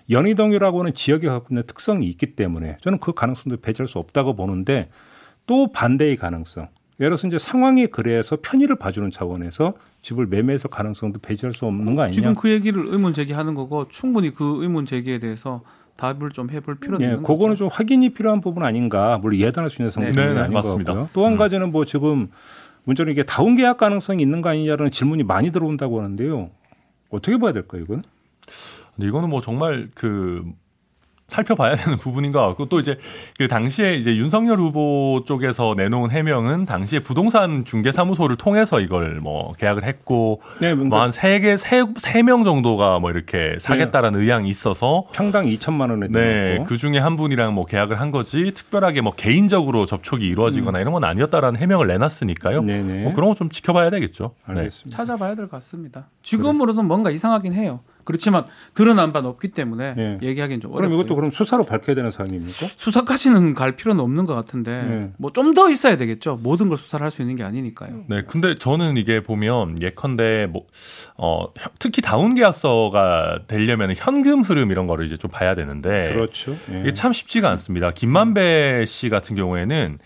연희동이라고 0.10 0.80
하는 0.80 0.94
지역이 0.96 1.28
갖고 1.28 1.48
있는 1.52 1.64
특성이 1.68 2.08
있기 2.08 2.36
때문에 2.36 2.78
저는 2.82 3.00
그 3.00 3.14
가능성도 3.14 3.58
배제할 3.58 3.88
수 3.88 4.00
없다고 4.00 4.36
보는데 4.36 4.90
또 5.46 5.72
반대의 5.72 6.16
가능성. 6.16 6.68
예를 7.00 7.12
들어서 7.12 7.28
이제 7.28 7.38
상황이 7.38 7.86
그래서 7.86 8.38
편의를 8.42 8.78
봐주는 8.78 9.12
차원에서 9.12 9.74
집을 10.02 10.26
매매해서 10.26 10.68
가능성도 10.68 11.20
배제할 11.20 11.54
수 11.54 11.66
없는 11.66 11.96
거 11.96 12.02
아니냐. 12.02 12.14
지금 12.14 12.34
그 12.34 12.50
얘기를 12.50 12.88
의문 12.88 13.14
제기하는 13.14 13.54
거고 13.54 13.88
충분히 13.90 14.34
그 14.34 14.64
의문 14.64 14.88
제기에 14.88 15.20
대해서 15.20 15.62
답을 15.98 16.32
좀 16.32 16.50
해볼 16.50 16.76
필요는 16.80 17.00
네, 17.00 17.06
있는 17.14 17.24
그거는 17.24 17.50
거죠. 17.50 17.56
좀 17.56 17.70
확인이 17.72 18.10
필요한 18.10 18.40
부분 18.40 18.64
아닌가. 18.64 19.18
물론 19.18 19.40
예단할 19.40 19.70
수 19.70 19.82
있는 19.82 19.90
성분이 19.90 20.16
네, 20.16 20.34
네, 20.34 20.40
아닌 20.40 20.54
맞습니다. 20.54 20.94
것 20.94 21.00
같고요. 21.00 21.10
또한 21.14 21.34
음. 21.34 21.38
가지는 21.38 21.72
뭐 21.72 21.84
지금 21.86 22.30
문제는 22.86 23.12
이게 23.12 23.24
다운 23.24 23.56
계약 23.56 23.78
가능성이 23.78 24.24
있는 24.24 24.42
거 24.42 24.50
아니냐라는 24.50 24.92
질문이 24.92 25.24
많이 25.24 25.52
들어온다고 25.52 26.00
하는데요. 26.00 26.50
어떻게 27.10 27.38
봐야 27.38 27.52
될까요, 27.52 27.82
이건? 27.84 28.04
근데 28.96 29.08
이거는 29.08 29.30
뭐 29.30 29.42
정말 29.42 29.90
그 29.94 30.44
살펴봐야 31.32 31.76
되는 31.76 31.98
부분인 32.00 32.32
것 32.32 32.40
같고 32.42 32.68
또 32.68 32.80
이제 32.80 32.98
그 33.38 33.48
당시에 33.48 33.96
이제 33.96 34.16
윤석열 34.16 34.60
후보 34.60 35.24
쪽에서 35.26 35.74
내놓은 35.76 36.10
해명은 36.10 36.66
당시에 36.66 37.00
부동산 37.00 37.66
중개 37.66 37.92
사무소를 37.92 38.38
통해서 38.38 38.80
이걸 38.80 39.16
뭐 39.20 39.54
계약을 39.54 39.84
했고 39.84 40.42
네, 40.62 40.74
뭐한 40.74 41.12
세개세세명 41.12 42.44
정도가 42.46 43.00
뭐 43.00 43.12
이렇게 43.12 43.58
사겠다라는 43.60 44.20
네. 44.20 44.24
의향이 44.26 44.50
있어서 44.50 45.08
평당 45.12 45.46
2천만 45.48 45.90
원에 45.90 46.08
네, 46.08 46.64
그 46.66 46.78
중에 46.78 46.98
한 46.98 47.18
분이랑 47.18 47.54
뭐 47.54 47.66
계약을 47.66 48.00
한 48.00 48.12
거지 48.12 48.54
특별하게 48.54 49.02
뭐 49.02 49.14
개인적으로 49.14 49.86
접촉이 49.86 50.24
이루어지거나 50.26 50.80
음. 50.80 50.82
이런 50.82 50.94
건 50.94 51.04
아니었다라는 51.04 51.60
해명을 51.60 51.88
내놨으니까요. 51.88 52.62
뭐 52.62 53.14
그런 53.14 53.30
거 53.30 53.38
좀 53.38 53.50
지켜봐야 53.50 53.92
되겠죠. 53.92 54.32
네. 54.48 54.60
알겠습니다. 54.62 54.90
네. 54.90 54.96
찾아봐야 54.98 55.36
될 55.36 55.46
것 55.48 55.52
같습니다. 55.58 56.08
지금으로는 56.24 56.76
그래. 56.82 56.88
뭔가 56.88 57.12
이상하긴 57.12 57.54
해요. 57.54 57.82
그렇지만 58.08 58.46
드러난 58.74 59.12
바는 59.12 59.30
없기 59.30 59.50
때문에 59.50 59.94
네. 59.96 60.18
얘기하기는 60.22 60.62
좀 60.62 60.72
어렵고. 60.72 60.88
그럼 60.88 60.94
이것도 60.94 61.16
그럼 61.16 61.30
수사로 61.30 61.66
밝혀야 61.66 61.94
되는 61.94 62.10
사안입니까? 62.10 62.68
수사까지는 62.78 63.54
갈 63.54 63.76
필요는 63.76 64.02
없는 64.02 64.26
것 64.26 64.34
같은데 64.34 64.82
네. 64.84 65.12
뭐좀 65.18 65.54
더 65.54 65.70
있어야 65.70 65.98
되겠죠. 65.98 66.40
모든 66.42 66.70
걸 66.70 66.78
수사를 66.78 67.04
할 67.04 67.12
수 67.12 67.22
있는 67.22 67.36
게 67.36 67.44
아니니까요. 67.44 68.06
네, 68.08 68.24
근데 68.28 68.56
저는 68.56 68.96
이게 68.96 69.22
보면 69.22 69.82
예컨대 69.82 70.48
뭐 70.50 70.68
어, 71.18 71.48
특히 71.80 72.02
다운 72.02 72.34
계약서가 72.36 73.40
되려면 73.48 73.94
현금 73.96 74.42
흐름 74.42 74.72
이런 74.72 74.88
거를 74.88 75.06
이제 75.06 75.18
좀 75.18 75.30
봐야 75.30 75.54
되는데 75.56 76.12
그렇죠. 76.14 76.56
예. 76.72 76.82
이게 76.82 76.94
참 76.94 77.12
쉽지가 77.12 77.50
않습니다. 77.52 77.92
김만배 77.92 78.86
씨 78.88 79.10
같은 79.10 79.36
경우에는 79.36 80.00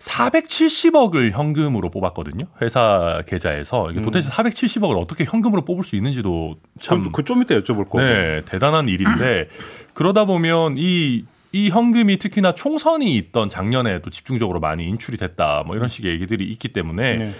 470억을 0.00 1.32
현금으로 1.32 1.90
뽑았거든요. 1.90 2.44
회사 2.62 3.22
계좌에서 3.26 3.90
이게 3.90 4.02
도대체 4.02 4.28
음. 4.28 4.30
470억을 4.30 4.98
어떻게 5.00 5.24
현금으로 5.24 5.64
뽑을 5.64 5.84
수 5.84 5.96
있는지도 5.96 6.56
참 6.80 7.10
그 7.12 7.22
좀 7.24 7.42
이따 7.42 7.54
여쭤볼 7.58 7.84
거고. 7.84 8.00
네, 8.00 8.42
대단한 8.46 8.88
일인데 8.88 9.48
그러다 9.94 10.24
보면 10.24 10.76
이 10.78 11.24
이 11.52 11.70
현금이 11.70 12.18
특히나 12.18 12.54
총선이 12.54 13.16
있던 13.16 13.48
작년에도 13.48 14.10
집중적으로 14.10 14.60
많이 14.60 14.84
인출이 14.88 15.16
됐다. 15.16 15.62
뭐 15.64 15.74
이런 15.74 15.88
식의 15.88 16.12
얘기들이 16.12 16.44
있기 16.44 16.68
때문에 16.68 17.16
네. 17.16 17.34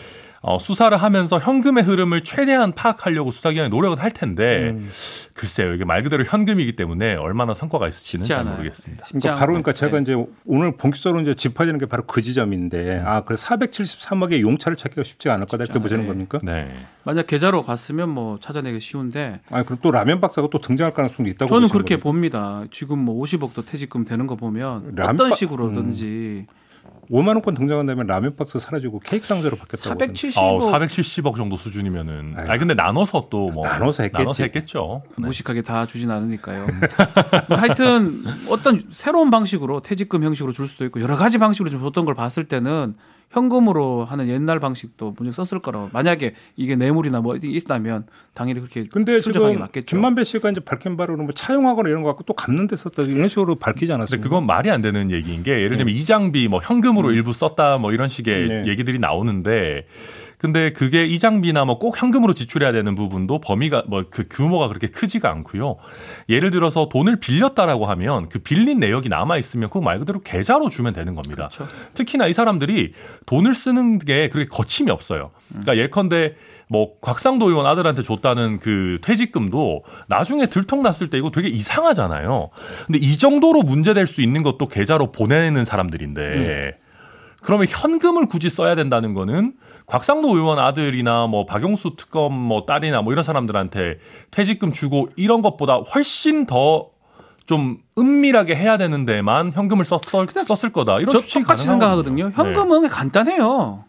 어, 0.47 0.61
수사를 0.61 0.97
하면서 0.97 1.41
현금의 1.41 1.83
흐름을 1.83 2.23
최대한 2.23 2.71
파악하려고 2.71 3.33
수사기관이 3.33 3.69
노력은 3.69 3.99
할 3.99 4.12
텐데 4.12 4.71
음. 4.71 4.88
글쎄요 5.35 5.75
이게 5.75 5.85
말 5.85 6.05
그대로 6.05 6.25
현금이기 6.25 6.76
때문에 6.76 7.17
얼마나 7.17 7.53
성과가 7.53 7.88
있을지는 7.88 8.25
잘 8.25 8.45
모르겠습니다. 8.45 9.07
그러니까 9.09 9.35
바로 9.35 9.49
그러니까 9.49 9.73
제가 9.73 9.97
네. 9.97 10.03
이제 10.03 10.26
오늘 10.45 10.76
본격적으로 10.76 11.21
이제 11.21 11.35
짚어지는 11.35 11.81
게 11.81 11.87
바로 11.87 12.05
그 12.07 12.23
지점인데 12.23 13.03
아 13.05 13.23
그래서 13.23 13.49
473억의 13.49 14.41
용차를 14.43 14.76
찾기가 14.76 15.03
쉽지 15.03 15.29
않을 15.31 15.47
거다 15.47 15.65
이렇게 15.65 15.81
보시는 15.81 16.07
겁니까? 16.07 16.38
네. 16.45 16.73
만약 17.03 17.26
계좌로 17.26 17.65
갔으면 17.65 18.09
뭐 18.11 18.38
찾아내기 18.41 18.79
쉬운데. 18.79 19.41
아 19.50 19.65
그럼 19.65 19.81
또 19.83 19.91
라면 19.91 20.21
박사가 20.21 20.47
또 20.53 20.61
등장할 20.61 20.95
가능성도 20.95 21.29
있다고 21.29 21.49
저는 21.49 21.71
그렇게 21.71 21.97
겁니까? 21.97 22.05
봅니다. 22.05 22.65
지금 22.71 23.00
뭐 23.00 23.21
50억도 23.21 23.67
퇴직금 23.67 24.05
되는 24.05 24.29
거 24.29 24.37
보면 24.37 24.95
어떤 24.97 25.35
식으로든지. 25.35 26.47
음. 26.49 26.65
5만 27.11 27.28
원권 27.28 27.55
등장한다면 27.55 28.07
라면 28.07 28.35
박스 28.35 28.59
사라지고 28.59 29.00
케이크 29.00 29.26
상자로 29.26 29.57
바뀌었다고. 29.57 29.99
470억. 29.99 30.38
어, 30.38 30.59
470억 30.73 31.37
정도 31.37 31.57
수준이면은. 31.57 32.35
아니 32.37 32.59
근데 32.59 32.75
나눠서 32.75 33.28
또 33.31 33.47
뭐. 33.47 33.64
나눠서 33.66 34.02
했겠지. 34.02 34.19
나눠서 34.19 34.43
했겠죠. 34.43 35.02
네. 35.16 35.26
무식하게 35.26 35.62
다 35.62 35.87
주진 35.87 36.11
않으니까요. 36.11 36.66
뭐 37.49 37.59
하여튼 37.59 38.25
어떤 38.49 38.85
새로운 38.90 39.31
방식으로 39.31 39.81
퇴직금 39.81 40.25
형식으로 40.25 40.52
줄 40.52 40.66
수도 40.66 40.85
있고 40.85 41.00
여러 41.00 41.16
가지 41.16 41.38
방식으로 41.38 41.71
좀 41.71 41.81
줬던 41.81 42.05
걸 42.07 42.14
봤을 42.14 42.45
때는 42.45 42.97
현금으로 43.30 44.04
하는 44.04 44.28
옛날 44.28 44.61
방식도 44.61 45.14
분명 45.14 45.33
썼을 45.33 45.61
거라고 45.61 45.90
만약에 45.92 46.35
이게 46.56 46.76
뇌물이나 46.76 47.21
뭐 47.21 47.37
있다면 47.37 48.06
당연히 48.35 48.61
그렇게 48.61 48.85
근데 48.90 49.21
지금 49.21 49.59
맞겠죠. 49.59 49.85
김만배 49.85 50.25
씨가 50.25 50.50
이제 50.50 50.61
밝힌 50.61 50.97
바로는 50.97 51.25
뭐 51.25 51.35
차용하거나 51.35 51.88
이런 51.88 52.02
거 52.02 52.09
갖고 52.09 52.23
또 52.25 52.35
갚는 52.35 52.66
데 52.66 52.76
썼다 52.76 53.02
이런 53.02 53.28
식으로 53.28 53.56
밝히지 53.56 53.92
않았어요. 53.92 54.21
그건 54.21 54.47
말이 54.47 54.71
안 54.71 54.80
되는 54.80 55.11
얘기인 55.11 55.42
게 55.42 55.52
예를 55.52 55.76
들면 55.76 55.87
네. 55.87 55.92
이장비 55.92 56.49
뭐 56.49 56.61
현금으로 56.62 57.09
음. 57.09 57.14
일부 57.14 57.33
썼다 57.33 57.78
뭐 57.78 57.92
이런 57.92 58.09
식의 58.09 58.49
네. 58.49 58.66
얘기들이 58.68 58.99
나오는데 58.99 59.87
근데 60.38 60.73
그게 60.73 61.07
이장비나 61.07 61.64
뭐 61.64 61.78
꼭 61.78 62.00
현금으로 62.00 62.35
지출해야 62.35 62.73
되는 62.73 62.95
부분도 62.95 63.40
범위가 63.40 63.85
뭐 63.88 64.05
그 64.11 64.25
규모가 64.28 64.69
그렇게 64.69 64.87
크지가 64.87 65.31
않고요. 65.31 65.76
예를 66.28 66.50
들어서 66.50 66.88
돈을 66.88 67.16
빌렸다라고 67.21 67.87
하면 67.87 68.28
그 68.28 68.38
빌린 68.38 68.78
내역이 68.78 69.09
남아 69.09 69.37
있으면 69.38 69.69
그거 69.69 69.81
말 69.81 69.99
그대로 69.99 70.21
계좌로 70.21 70.69
주면 70.69 70.93
되는 70.93 71.14
겁니다. 71.14 71.49
그렇죠. 71.52 71.69
특히나 71.95 72.26
이 72.26 72.33
사람들이 72.33 72.93
돈을 73.26 73.55
쓰는 73.55 73.99
게 73.99 74.28
그렇게 74.28 74.49
거침이 74.49 74.90
없어요. 74.90 75.31
그러니까 75.49 75.76
예컨대 75.76 76.35
뭐 76.69 76.99
곽상도 77.00 77.49
의원 77.49 77.66
아들한테 77.66 78.02
줬다는 78.02 78.59
그 78.59 78.99
퇴직금도 79.02 79.85
나중에 80.09 80.47
들통났을 80.47 81.11
때 81.11 81.19
이거 81.19 81.31
되게 81.31 81.49
이상하잖아요. 81.49 82.50
근데 82.87 82.99
이 82.99 83.16
정도로 83.19 83.62
문제될 83.62 84.07
수 84.07 84.21
있는 84.21 84.43
것도 84.43 84.66
계좌로 84.69 85.12
보내는 85.12 85.64
사람들인데 85.64 86.23
음. 86.23 86.71
그러면 87.43 87.66
현금을 87.69 88.26
굳이 88.26 88.50
써야 88.50 88.75
된다는 88.75 89.14
거는 89.14 89.52
곽상도 89.87 90.37
의원 90.37 90.59
아들이나 90.59 91.26
뭐 91.26 91.47
박용수 91.47 91.97
특검 91.97 92.33
뭐 92.33 92.64
딸이나 92.66 93.02
뭐 93.02 93.12
이런 93.12 93.23
사람들한테 93.25 93.99
퇴직금 94.31 94.73
주고 94.73 95.09
이런 95.16 95.43
것보다 95.43 95.76
훨씬 95.76 96.47
더 96.47 96.97
좀 97.47 97.78
은밀하게 97.97 98.57
해야 98.57 98.76
되는데만 98.76 99.52
현금을 99.52 99.85
썼, 99.85 100.02
썼을 100.05 100.73
거다. 100.73 100.99
이런 100.99 101.11
저 101.11 101.21
똑같이 101.40 101.64
생각하거든요. 101.64 102.33
현금은 102.35 102.83
네. 102.83 102.88
간단해요. 102.88 103.85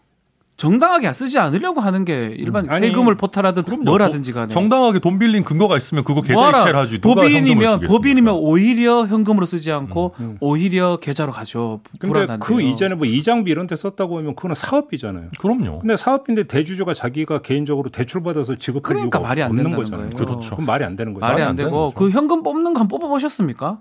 정당하게 0.58 1.12
쓰지 1.12 1.38
않으려고 1.38 1.80
하는 1.80 2.04
게 2.04 2.34
일반 2.36 2.64
음. 2.64 2.70
아니, 2.70 2.88
세금을 2.88 3.14
포탈하든 3.14 3.62
그럼요. 3.62 3.84
뭐라든지 3.84 4.32
간에 4.32 4.52
정당하게 4.52 4.98
돈 4.98 5.20
빌린 5.20 5.44
근거가 5.44 5.76
있으면 5.76 6.02
그거 6.02 6.20
계좌 6.20 6.50
이체를 6.50 6.76
하지 6.76 6.98
법인이면 6.98 7.82
법인이면 7.82 8.34
오히려 8.34 9.06
현금으로 9.06 9.46
쓰지 9.46 9.70
않고 9.70 10.14
음, 10.18 10.24
음. 10.24 10.36
오히려 10.40 10.96
계좌로 10.96 11.30
가죠. 11.30 11.80
근데 12.00 12.26
그 12.40 12.60
이전에 12.60 12.96
뭐 12.96 13.06
이장비 13.06 13.52
이런 13.52 13.68
데 13.68 13.76
썼다고 13.76 14.18
하면 14.18 14.34
그거는 14.34 14.56
사업비잖아요. 14.56 15.28
그럼요. 15.38 15.78
근데 15.78 15.94
사업비인데 15.94 16.48
대주주가 16.48 16.92
자기가 16.92 17.38
개인적으로 17.42 17.90
대출 17.90 18.24
받아서 18.24 18.56
지급할 18.56 18.82
그러니까 18.96 19.18
이유가 19.18 19.28
말이 19.28 19.42
안 19.42 19.50
없는 19.50 19.76
거잖아요. 19.76 20.10
거예요. 20.10 20.26
그렇죠. 20.26 20.56
그럼 20.56 20.66
말이 20.66 20.84
안 20.84 20.96
되는 20.96 21.14
거죠. 21.14 21.24
말이 21.24 21.40
안, 21.40 21.50
안 21.50 21.56
되고 21.56 21.92
그 21.92 22.10
현금 22.10 22.42
뽑는 22.42 22.74
거한 22.74 22.88
뽑아 22.88 23.06
보셨습니까? 23.06 23.80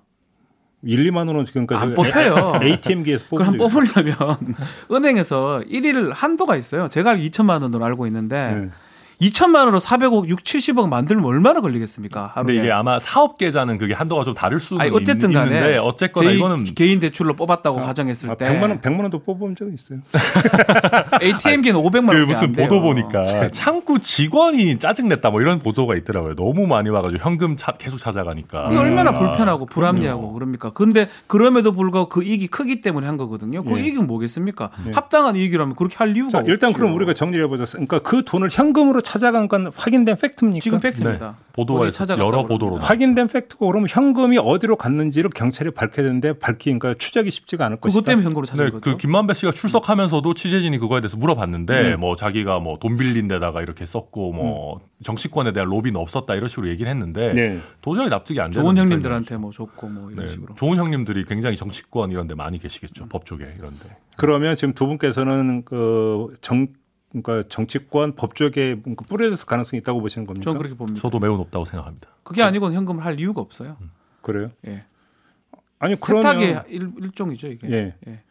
1, 0.84 1.12
2만 1.12 1.28
원은 1.28 1.46
지금까지 1.46 1.82
안 1.84 1.94
뽑혀요. 1.96 2.60
ATM기에서 2.62 3.26
뽑을 3.30 3.46
그럼 3.46 3.58
뽑으려면 3.58 4.16
은행에서 4.92 5.64
1일 5.68 6.12
한도가 6.14 6.56
있어요. 6.56 6.88
제가 6.88 7.16
2천만 7.16 7.62
원으로 7.64 7.84
알고 7.86 8.06
있는데 8.08 8.56
네. 8.56 8.70
2천만 9.22 9.60
원으로 9.60 9.80
400억, 9.80 10.28
6, 10.28 10.44
70억 10.44 10.90
만들면 10.90 11.26
얼마나 11.26 11.60
걸리겠습니까? 11.60 12.32
하루에. 12.36 12.54
근데 12.54 12.62
이게 12.62 12.72
아마 12.72 13.00
사업 13.00 13.38
계좌는 13.38 13.80
그게 13.80 13.96
한도가 13.96 14.24
좀 14.24 14.36
다를 14.36 14.60
수는 14.60 14.82
아니, 14.82 14.92
어쨌든 14.92 15.34
간에 15.34 15.48
있는데 15.48 15.78
어쨌거나 15.78 16.30
이거는 16.30 16.64
개인 16.76 17.00
대출로 17.00 17.34
뽑았다고 17.34 17.80
아, 17.80 17.82
가정했을 17.82 18.30
아, 18.30 18.36
때 18.36 18.46
100만 18.46 18.62
원 18.70 18.82
100만 18.82 19.02
원도 19.02 19.20
뽑은 19.24 19.56
적이 19.56 19.74
있어요. 19.74 20.00
ATM기는 21.22 21.80
500만 21.80 22.10
원. 22.10 22.18
그 22.18 22.26
무슨 22.28 22.54
보도 22.54 22.82
보니까 22.82 23.50
창구 23.50 24.00
직원이 24.00 24.78
짜증 24.78 25.08
냈다 25.10 25.32
뭐 25.32 25.42
이런 25.42 25.60
보도가 25.60 25.96
있더라고요. 25.96 26.36
너무 26.36 26.68
많이 26.68 26.90
와 26.90 27.02
가지고 27.02 27.24
현금 27.24 27.56
차, 27.58 27.72
계속 27.72 27.98
찾아가니까. 27.98 28.66
그게 28.66 28.78
얼마나 28.78 29.12
음. 29.12 29.16
불편하고 29.16 29.66
불합리하고 29.66 30.34
그럽니까? 30.34 30.70
근데 30.70 31.10
그럼에도 31.26 31.72
불구하고 31.72 32.10
그 32.10 32.24
이익이 32.24 32.48
크기 32.48 32.82
때문에 32.82 33.08
한 33.08 33.18
거거든요. 33.18 33.64
그 33.64 33.74
네. 33.74 33.86
이익은 33.86 34.06
뭐겠습니까? 34.06 34.70
네. 34.86 34.92
합당한 34.94 35.36
이익이라면 35.36 35.76
그렇게 35.76 35.98
할 35.98 36.16
이유가 36.16 36.30
자, 36.30 36.44
일단 36.46 36.72
그럼 36.72 36.94
우리가 36.94 37.16
정리해 37.16 37.48
보자. 37.48 37.66
그러니까 37.72 38.00
그 38.00 38.24
돈을 38.24 38.50
현금으로 38.52 39.02
찾아간 39.08 39.48
건 39.48 39.72
확인된 39.74 40.18
팩트입니까? 40.18 40.62
지금 40.62 40.80
팩트입니다. 40.82 41.28
네. 41.32 41.48
보도가 41.54 41.90
여러 42.20 42.46
보도로 42.46 42.78
확인된 42.78 43.28
팩트고 43.30 43.66
그러면 43.68 43.88
현금이 43.90 44.38
어디로 44.38 44.76
갔는지를 44.76 45.30
경찰이 45.32 45.72
밝혀야 45.72 46.06
되는데 46.06 46.38
밝히니까 46.38 46.96
추적이 46.96 47.32
쉽지가 47.32 47.66
않을 47.66 47.78
것이다. 47.78 47.98
그것 48.00 48.06
때문에 48.06 48.26
현금으로 48.26 48.46
찾은 48.46 48.66
네, 48.66 48.72
거죠. 48.72 48.82
그 48.82 48.98
김만배 48.98 49.34
씨가 49.34 49.54
출석하면서도 49.54 50.34
취재진이 50.34 50.78
그거에 50.78 51.00
대해서 51.02 51.16
물어봤는데 51.18 51.94
음. 51.94 52.00
뭐 52.02 52.16
자기가 52.18 52.60
뭐 52.60 52.78
돈 52.80 52.98
빌린 52.98 53.28
데다가 53.28 53.62
이렇게 53.62 53.86
썼고 53.86 54.34
뭐 54.34 54.76
음. 54.76 54.80
정치권에 55.04 55.54
대한 55.54 55.70
로비는 55.70 56.00
없었다 56.00 56.36
이런 56.36 56.50
식으로 56.50 56.68
얘기를 56.68 56.92
했는데 56.92 57.34
네. 57.34 57.60
도저히 57.82 58.10
납득이 58.10 58.40
안 58.42 58.52
되는 58.52 58.64
좋은 58.64 58.78
형님들한테 58.78 59.38
뭐 59.38 59.52
줬고 59.52 59.88
뭐 59.88 60.12
이런 60.12 60.26
네. 60.26 60.32
식으로 60.32 60.54
좋은 60.56 60.78
형님들이 60.78 61.24
굉장히 61.26 61.56
정치권 61.56 62.12
이런 62.12 62.28
데 62.28 62.36
많이 62.36 62.60
계시겠죠. 62.60 63.06
음. 63.06 63.10
법 63.10 63.26
쪽에 63.26 63.46
이런 63.58 63.72
데. 63.80 63.96
그러면 64.18 64.56
지금 64.58 64.74
두 64.74 64.86
분께서는 64.86 65.64
그 65.64 66.36
정 66.42 66.68
그러니까 67.10 67.48
정치권 67.50 68.16
법조계 68.16 68.82
뿌려졌을 69.08 69.46
가능성이 69.46 69.80
있다고 69.80 70.02
보시는 70.02 70.28
겁니까? 70.28 70.44
저는 70.44 70.58
그렇게 70.58 70.76
봅니다. 70.76 71.02
저도 71.02 71.20
매우 71.20 71.38
높다고 71.38 71.66
생각합니다. 71.66 72.10
그게 72.24 72.44
아니고 72.44 72.72
현금을 72.72 73.06
할 73.06 73.20
이유가 73.20 73.42
없어요. 73.42 73.78
음. 73.82 73.92
그래요? 74.22 74.52
예. 74.68 74.84
아니 75.80 75.96
그러면 76.00 76.40
세탁의 76.40 76.64
일, 76.70 76.92
일종이죠 77.00 77.48
이게. 77.48 77.70
예. 77.72 77.96
예. 78.08 78.22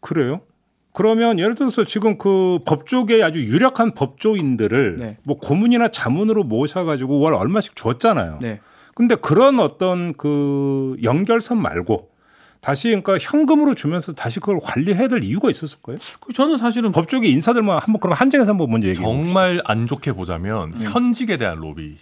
그래요? 0.00 0.40
그러면 0.92 1.38
예를 1.38 1.54
들어서 1.54 1.84
지금 1.84 2.16
그 2.16 2.58
법조계 2.64 3.22
아주 3.22 3.44
유력한 3.44 3.92
법조인들을 3.92 4.96
네. 4.96 5.18
뭐 5.24 5.38
고문이나 5.38 5.88
자문으로 5.88 6.42
모셔가지고 6.44 7.20
월 7.20 7.34
얼마씩 7.34 7.76
줬잖아요. 7.76 8.38
네. 8.40 8.60
근데 8.94 9.14
그런 9.14 9.60
어떤 9.60 10.14
그 10.14 10.96
연결선 11.02 11.60
말고 11.60 12.10
다시 12.60 12.88
그러니까 12.88 13.18
현금으로 13.20 13.74
주면서 13.74 14.12
다시 14.12 14.40
그걸 14.40 14.58
관리해야 14.62 15.08
될 15.08 15.22
이유가 15.24 15.50
있었을 15.50 15.78
거예요? 15.82 15.98
그 16.20 16.32
저는 16.32 16.58
사실은 16.58 16.92
법조계 16.92 17.28
인사들만 17.28 17.78
한번 17.80 18.00
그럼 18.00 18.14
한정해서 18.14 18.50
한번 18.52 18.70
먼저 18.70 18.88
얘기해 18.88 19.04
정말 19.04 19.60
안 19.64 19.86
좋게 19.86 20.12
보자면 20.12 20.72
음. 20.74 20.82
현직에 20.82 21.36
대한 21.36 21.58
로비. 21.58 21.96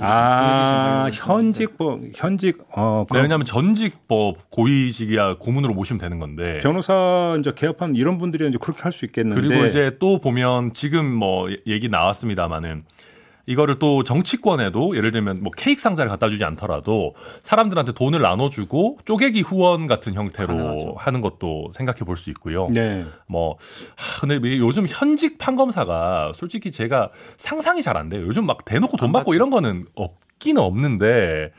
아, 0.00 1.10
현직 1.12 1.74
뭐 1.76 2.00
현직 2.14 2.64
어 2.74 3.04
네, 3.12 3.20
왜냐하면 3.20 3.44
전직 3.44 3.98
뭐 4.08 4.34
고위직이야 4.48 5.36
고문으로 5.38 5.74
모시면 5.74 6.00
되는 6.00 6.18
건데 6.18 6.60
변호사 6.62 7.36
이제 7.38 7.52
개업한 7.54 7.94
이런 7.94 8.16
분들이 8.16 8.48
이제 8.48 8.56
그렇게 8.58 8.80
할 8.82 8.92
수 8.92 9.04
있겠는데 9.04 9.38
그리고 9.38 9.66
이제 9.66 9.96
또 9.98 10.18
보면 10.22 10.72
지금 10.72 11.14
뭐 11.14 11.50
얘기 11.66 11.90
나왔습니다마는 11.90 12.84
이거를 13.46 13.78
또 13.78 14.02
정치권에도 14.02 14.96
예를 14.96 15.12
들면 15.12 15.42
뭐 15.42 15.50
케이크 15.56 15.80
상자를 15.80 16.08
갖다 16.10 16.28
주지 16.28 16.44
않더라도 16.44 17.14
사람들한테 17.42 17.92
돈을 17.92 18.20
나눠주고 18.20 18.98
쪼개기 19.04 19.40
후원 19.42 19.86
같은 19.86 20.14
형태로 20.14 20.48
가능하죠. 20.48 20.94
하는 20.98 21.20
것도 21.20 21.70
생각해 21.72 22.00
볼 22.00 22.16
수 22.16 22.30
있고요. 22.30 22.68
네. 22.74 23.04
뭐, 23.26 23.56
하, 23.96 24.26
근데 24.26 24.58
요즘 24.58 24.86
현직 24.88 25.38
판검사가 25.38 26.32
솔직히 26.34 26.72
제가 26.72 27.10
상상이 27.36 27.82
잘 27.82 27.96
안 27.96 28.08
돼요. 28.08 28.26
요즘 28.26 28.46
막 28.46 28.64
대놓고 28.64 28.96
돈 28.96 29.12
받고 29.12 29.32
이런 29.34 29.50
거는 29.50 29.86
없기는 29.94 30.60
없는데 30.60 31.52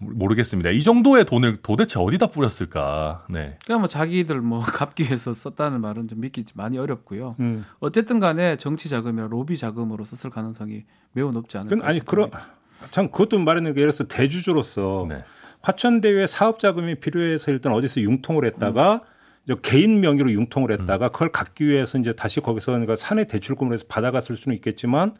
모르겠습니다. 0.00 0.70
이 0.70 0.82
정도의 0.82 1.24
돈을 1.26 1.58
도대체 1.62 1.98
어디다 1.98 2.28
뿌렸을까? 2.28 3.26
네. 3.28 3.56
그러니까 3.64 3.78
뭐 3.78 3.88
자기들 3.88 4.40
뭐 4.40 4.60
갚기 4.64 5.04
위해서 5.04 5.32
썼다는 5.32 5.80
말은 5.80 6.08
좀 6.08 6.20
믿기 6.20 6.44
많이 6.54 6.78
어렵고요. 6.78 7.36
음. 7.40 7.64
어쨌든 7.78 8.18
간에 8.18 8.56
정치 8.56 8.88
자금이나 8.88 9.28
로비 9.28 9.58
자금으로 9.58 10.04
썼을 10.04 10.32
가능성이 10.32 10.84
매우 11.12 11.30
높지 11.32 11.58
않을까. 11.58 11.86
아니 11.86 12.00
그런 12.00 12.30
참 12.90 13.10
그것도 13.10 13.38
말하는 13.38 13.74
게 13.74 13.82
예를 13.82 13.92
들어서 13.92 14.04
대주주로서 14.04 15.06
네. 15.08 15.22
화천대유의 15.62 16.26
사업 16.26 16.58
자금이 16.58 16.96
필요해서 16.96 17.50
일단 17.50 17.72
어디서 17.72 18.00
융통을 18.00 18.46
했다가 18.46 19.02
음. 19.48 19.56
개인 19.62 20.00
명의로 20.00 20.30
융통을 20.32 20.70
했다가 20.72 21.08
음. 21.08 21.12
그걸 21.12 21.32
갖기 21.32 21.66
위해서 21.66 21.98
이제 21.98 22.14
다시 22.14 22.40
거기서 22.40 22.72
그러니까 22.72 22.96
사내 22.96 23.26
대출금을 23.26 23.74
해서 23.74 23.84
받아갔을 23.88 24.36
수는 24.36 24.56
있겠지만 24.56 25.14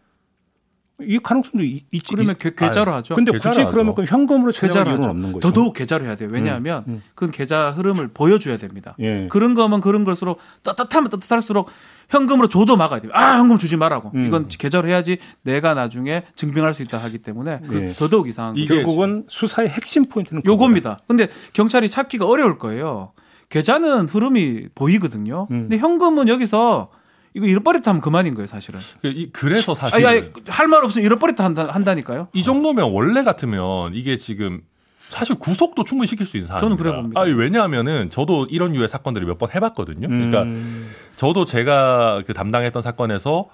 이 1.02 1.18
가능성도 1.18 1.64
있지. 1.64 2.14
그러면 2.14 2.34
계, 2.38 2.54
계좌로 2.54 2.92
하죠. 2.94 3.14
근데 3.14 3.32
굳이 3.32 3.64
그러면 3.64 3.94
그 3.94 4.04
현금으로 4.04 4.52
계좌로 4.52 4.90
이유는 4.92 5.08
없는 5.08 5.32
거죠. 5.32 5.48
더더욱 5.48 5.74
계좌로 5.74 6.04
해야 6.04 6.16
돼요. 6.16 6.28
왜냐하면 6.32 6.84
음, 6.88 6.94
음. 6.94 7.02
그 7.14 7.30
계좌 7.30 7.70
흐름을 7.70 8.08
보여줘야 8.08 8.56
됩니다. 8.56 8.94
예. 9.00 9.28
그런 9.28 9.54
거면 9.54 9.80
그런 9.80 10.04
걸수록 10.04 10.38
따뜻하면 10.62 11.10
따뜻할수록 11.10 11.70
현금으로 12.08 12.48
줘도 12.48 12.76
막아야 12.76 13.00
돼요. 13.00 13.12
아 13.14 13.38
현금 13.38 13.58
주지 13.58 13.76
말라고. 13.76 14.10
음. 14.14 14.26
이건 14.26 14.48
계좌로 14.48 14.88
해야지 14.88 15.18
내가 15.42 15.74
나중에 15.74 16.24
증명할 16.34 16.74
수 16.74 16.82
있다 16.82 16.98
하기 16.98 17.18
때문에 17.18 17.60
그 17.68 17.88
예. 17.88 17.92
더더욱 17.94 18.28
이상한 18.28 18.54
거죠. 18.54 18.74
결국은 18.74 19.24
수사의 19.28 19.68
핵심 19.68 20.04
포인트는 20.04 20.42
요겁니다. 20.44 20.98
근데 21.06 21.28
경찰이 21.52 21.88
찾기가 21.88 22.26
어려울 22.26 22.58
거예요. 22.58 23.12
계좌는 23.48 24.06
흐름이 24.06 24.68
보이거든요. 24.74 25.48
음. 25.50 25.68
근데 25.68 25.78
현금은 25.78 26.28
여기서 26.28 26.90
이거 27.35 27.47
잃어버렸다면 27.47 28.01
그만인 28.01 28.35
거예요, 28.35 28.47
사실은. 28.47 28.81
그, 29.03 29.29
그래서 29.33 29.75
사실. 29.75 29.95
아니, 29.95 30.07
아니 30.07 30.31
할말 30.49 30.85
없으면 30.85 31.05
잃어버렸다 31.07 31.45
한다, 31.45 31.69
한다니까요. 31.71 32.29
이 32.33 32.43
정도면 32.43 32.90
원래 32.93 33.23
같으면 33.23 33.95
이게 33.95 34.16
지금 34.16 34.62
사실 35.09 35.37
구속도 35.38 35.85
충분히 35.85 36.07
시킬 36.09 36.27
수 36.27 36.37
있는 36.37 36.49
사안입니다. 36.49 36.64
저는 36.64 36.77
그래 36.77 36.95
봅니다. 37.01 37.21
아니, 37.21 37.33
왜냐하면은 37.33 38.11
저도 38.11 38.47
이런 38.51 38.75
유의 38.77 38.88
사건들을 38.88 39.27
몇 39.27 39.38
번 39.38 39.49
해봤거든요. 39.55 40.07
그러니까 40.09 40.43
음. 40.43 40.90
저도 41.16 41.45
제가 41.45 42.23
그 42.27 42.33
담당했던 42.35 42.83
사건에서 42.83 43.49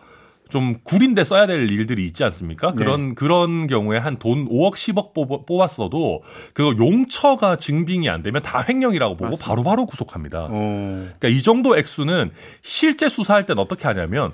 좀 0.49 0.77
구린데 0.85 1.25
써야 1.25 1.47
될 1.47 1.71
일들이 1.71 2.05
있지 2.05 2.23
않습니까? 2.25 2.69
네. 2.71 2.75
그런 2.77 3.15
그런 3.15 3.67
경우에 3.67 3.99
한 3.99 4.17
돈 4.19 4.49
5억 4.49 4.73
10억 4.75 5.47
뽑았어도 5.47 6.23
그거 6.55 6.75
용처가 6.83 7.57
증빙이 7.57 8.09
안 8.09 8.23
되면 8.23 8.43
다 8.43 8.65
횡령이라고 8.67 9.17
보고 9.17 9.37
바로바로 9.37 9.63
바로 9.63 9.87
구속합니다. 9.87 10.47
어. 10.51 11.09
그러니까 11.19 11.29
이 11.29 11.43
정도 11.43 11.77
액수는 11.77 12.31
실제 12.63 13.09
수사할 13.09 13.45
때는 13.45 13.61
어떻게 13.63 13.87
하냐면 13.89 14.33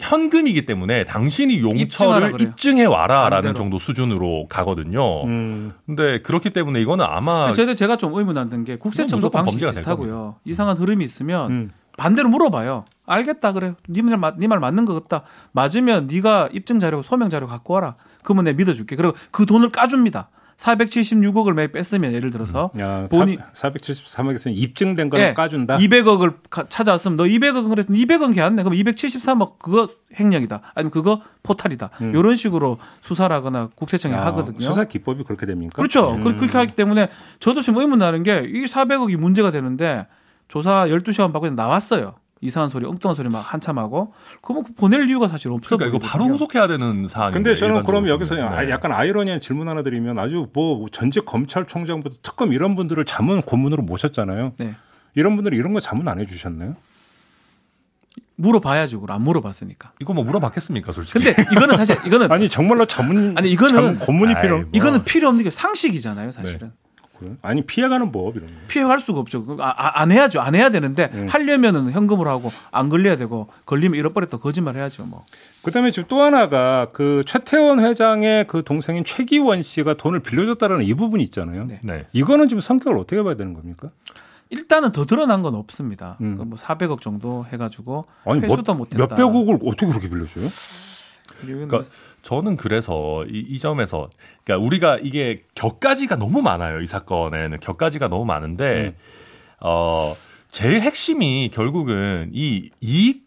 현금이기 0.00 0.64
때문에 0.64 1.04
당신이 1.04 1.60
용처를 1.60 2.40
입증해 2.40 2.84
와라라는 2.84 3.54
정도 3.54 3.78
수준으로 3.78 4.46
가거든요. 4.48 5.24
음. 5.24 5.72
근데 5.86 6.22
그렇기 6.22 6.50
때문에 6.50 6.80
이거는 6.80 7.04
아마 7.04 7.52
저희도 7.52 7.74
제가 7.74 7.96
좀 7.96 8.14
의문하는 8.14 8.64
게 8.64 8.76
국세청도 8.76 9.30
방식이 9.30 9.64
비슷하고요. 9.66 10.36
이상한 10.44 10.76
흐름이 10.76 11.04
있으면 11.04 11.50
음. 11.50 11.70
반대로 11.96 12.28
물어봐요. 12.28 12.84
알겠다 13.08 13.52
그래. 13.52 13.74
네말 13.88 14.34
네 14.38 14.46
말 14.46 14.60
맞는 14.60 14.84
것 14.84 15.02
같다. 15.02 15.24
맞으면 15.52 16.06
네가 16.06 16.48
입증 16.52 16.78
자료, 16.80 17.02
소명 17.02 17.30
자료 17.30 17.46
갖고 17.46 17.74
와라. 17.74 17.96
그러면 18.22 18.44
내가 18.44 18.56
믿어줄게. 18.56 18.96
그리고 18.96 19.14
그 19.30 19.46
돈을 19.46 19.70
까줍니다. 19.70 20.30
476억을 20.58 21.52
매 21.54 21.68
뺐으면 21.68 22.12
예를 22.12 22.30
들어서 22.32 22.72
음. 22.74 22.80
야, 22.80 23.06
본인 23.12 23.38
473억에서 23.52 24.52
입증된 24.52 25.08
거를 25.08 25.26
네, 25.26 25.34
까준다. 25.34 25.78
200억을 25.78 26.34
찾아왔으면 26.68 27.16
너 27.16 27.24
200억 27.24 27.68
그랬으면 27.68 27.96
200억 28.00 28.34
걔안네 28.34 28.64
그럼 28.64 28.76
273억 28.76 29.60
그거 29.60 29.88
횡령이다. 30.18 30.60
아니면 30.74 30.90
그거 30.90 31.22
포탈이다. 31.44 31.90
음. 32.02 32.12
이런 32.14 32.34
식으로 32.36 32.78
수사를 33.02 33.34
하거나 33.34 33.68
국세청이 33.76 34.14
야, 34.14 34.24
하거든요. 34.26 34.58
수사 34.58 34.82
기법이 34.84 35.22
그렇게 35.22 35.46
됩니까? 35.46 35.74
그렇죠. 35.76 36.12
음. 36.14 36.24
그렇게 36.24 36.58
하기 36.58 36.74
때문에 36.74 37.08
저도 37.38 37.62
지금 37.62 37.80
의문 37.80 38.00
나는 38.00 38.22
게 38.24 38.38
이 38.44 38.64
400억이 38.66 39.16
문제가 39.16 39.50
되는데 39.52 40.06
조사 40.48 40.86
12시간 40.88 41.32
받고 41.32 41.50
나왔어요. 41.50 42.14
이상한 42.40 42.70
소리, 42.70 42.86
엉뚱한 42.86 43.16
소리 43.16 43.28
막 43.28 43.40
한참 43.40 43.78
하고 43.78 44.12
그러면 44.42 44.64
보낼 44.76 45.08
이유가 45.08 45.28
사실 45.28 45.50
없어. 45.50 45.76
그러니까 45.76 45.96
이거 45.96 46.06
바로 46.06 46.26
후속해야 46.26 46.68
되는 46.68 47.08
사안인데. 47.08 47.34
근데 47.36 47.54
저는 47.54 47.84
그럼 47.84 48.08
여기서 48.08 48.36
네. 48.36 48.70
약간 48.70 48.92
아이러니한 48.92 49.40
질문 49.40 49.68
하나 49.68 49.82
드리면 49.82 50.18
아주 50.18 50.48
뭐 50.52 50.86
전직 50.92 51.24
검찰총장부터 51.24 52.16
특검 52.22 52.52
이런 52.52 52.76
분들을 52.76 53.04
자문 53.04 53.42
고문으로 53.42 53.82
모셨잖아요. 53.82 54.52
네. 54.58 54.74
이런 55.14 55.34
분들이 55.36 55.56
이런 55.56 55.72
거 55.72 55.80
자문 55.80 56.06
안 56.08 56.20
해주셨나요? 56.20 56.74
물어봐야죠. 58.36 59.00
그안 59.00 59.22
물어봤으니까. 59.22 59.92
이거 60.00 60.12
뭐 60.12 60.22
물어봤겠습니까, 60.22 60.92
솔직히. 60.92 61.24
근데 61.24 61.42
이거는 61.52 61.76
사실 61.76 61.96
이거는 62.06 62.30
아니 62.32 62.48
정말로 62.48 62.86
자문 62.86 63.36
아니 63.36 63.50
이거는 63.50 63.74
자문 63.74 63.98
고문이 63.98 64.34
필요. 64.40 64.58
뭐. 64.58 64.68
이거는 64.72 65.04
필요 65.04 65.28
없는 65.28 65.42
게 65.42 65.50
상식이잖아요, 65.50 66.30
사실은. 66.30 66.68
네. 66.68 66.87
아니 67.42 67.62
피해가는 67.62 68.12
법 68.12 68.36
이런 68.36 68.48
거. 68.48 68.54
피해갈 68.68 69.00
수가 69.00 69.20
없죠. 69.20 69.44
아, 69.60 69.74
아, 69.76 70.00
안 70.00 70.10
해야죠. 70.10 70.40
안 70.40 70.54
해야 70.54 70.70
되는데 70.70 71.10
음. 71.14 71.26
하려면은 71.28 71.90
현금으로 71.90 72.28
하고 72.30 72.52
안 72.70 72.88
걸려야 72.88 73.16
되고 73.16 73.48
걸리면 73.66 73.98
잃어버렸다 73.98 74.38
거짓말 74.38 74.76
해야죠. 74.76 75.04
뭐. 75.06 75.24
그다음에 75.62 75.90
지금 75.90 76.08
또 76.08 76.20
하나가 76.20 76.88
그 76.92 77.22
최태원 77.26 77.80
회장의 77.80 78.46
그 78.46 78.62
동생인 78.64 79.04
최기원 79.04 79.62
씨가 79.62 79.94
돈을 79.94 80.20
빌려줬다라는 80.20 80.84
이 80.84 80.94
부분이 80.94 81.22
있잖아요. 81.24 81.64
네. 81.64 81.80
네. 81.82 82.06
이거는 82.12 82.48
지금 82.48 82.60
성격을 82.60 82.98
어떻게 82.98 83.22
봐야 83.22 83.34
되는 83.34 83.54
겁니까? 83.54 83.90
일단은 84.50 84.92
더 84.92 85.04
드러난 85.04 85.42
건 85.42 85.54
없습니다. 85.54 86.16
음. 86.20 86.36
뭐 86.46 86.58
400억 86.58 87.00
정도 87.02 87.44
해가지고 87.52 88.06
아니, 88.24 88.40
회수도 88.40 88.74
뭐, 88.74 88.86
못했다. 88.86 88.98
몇백억을 88.98 89.58
어떻게 89.64 89.86
그렇게 89.86 90.08
빌려줘요? 90.08 90.48
그러니까 91.40 91.82
저는 92.28 92.58
그래서 92.58 93.24
이, 93.24 93.38
이 93.48 93.58
점에서 93.58 94.10
그러니까 94.44 94.66
우리가 94.66 94.98
이게 95.02 95.44
격가지가 95.54 96.16
너무 96.16 96.42
많아요. 96.42 96.82
이 96.82 96.86
사건에는 96.86 97.58
격가지가 97.58 98.08
너무 98.08 98.26
많은데 98.26 98.88
음. 98.88 98.92
어 99.60 100.14
제일 100.50 100.82
핵심이 100.82 101.50
결국은 101.50 102.30
이 102.34 102.68
이익 102.82 103.26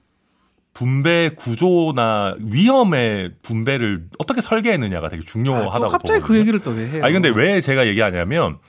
분배 0.74 1.32
구조나 1.36 2.36
위험의 2.40 3.32
분배를 3.42 4.06
어떻게 4.20 4.40
설계했느냐가 4.40 5.10
되게 5.10 5.24
중요하다고 5.24 5.86
아, 5.86 5.88
갑자기 5.90 6.22
그 6.22 6.38
얘기를 6.38 6.60
또 6.60 6.70
왜 6.72 6.88
해요? 6.88 7.04
아니 7.04 7.14
근데 7.14 7.30
왜 7.30 7.60
제가 7.60 7.88
얘기하냐면 7.88 8.60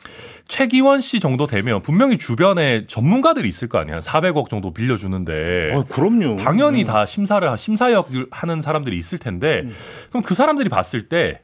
최기원 0.53 1.01
씨 1.01 1.19
정도 1.19 1.47
되면 1.47 1.81
분명히 1.81 2.19
주변에 2.19 2.87
전문가들이 2.87 3.49
있을 3.49 3.71
거 3.71 3.79
아니야. 3.79 4.01
400억 4.01 4.51
정도 4.51 4.75
빌려주는데. 4.75 5.73
어, 5.75 5.85
그럼요. 5.88 6.37
당연히 6.37 6.83
음. 6.83 6.87
다 6.87 7.07
심사를 7.07 7.57
심사역을 7.57 8.27
하는 8.31 8.61
사람들이 8.61 8.99
있을 8.99 9.17
텐데 9.17 9.62
음. 9.65 9.75
그럼 10.11 10.23
그 10.23 10.35
사람들이 10.35 10.69
봤을 10.69 11.09
때 11.09 11.41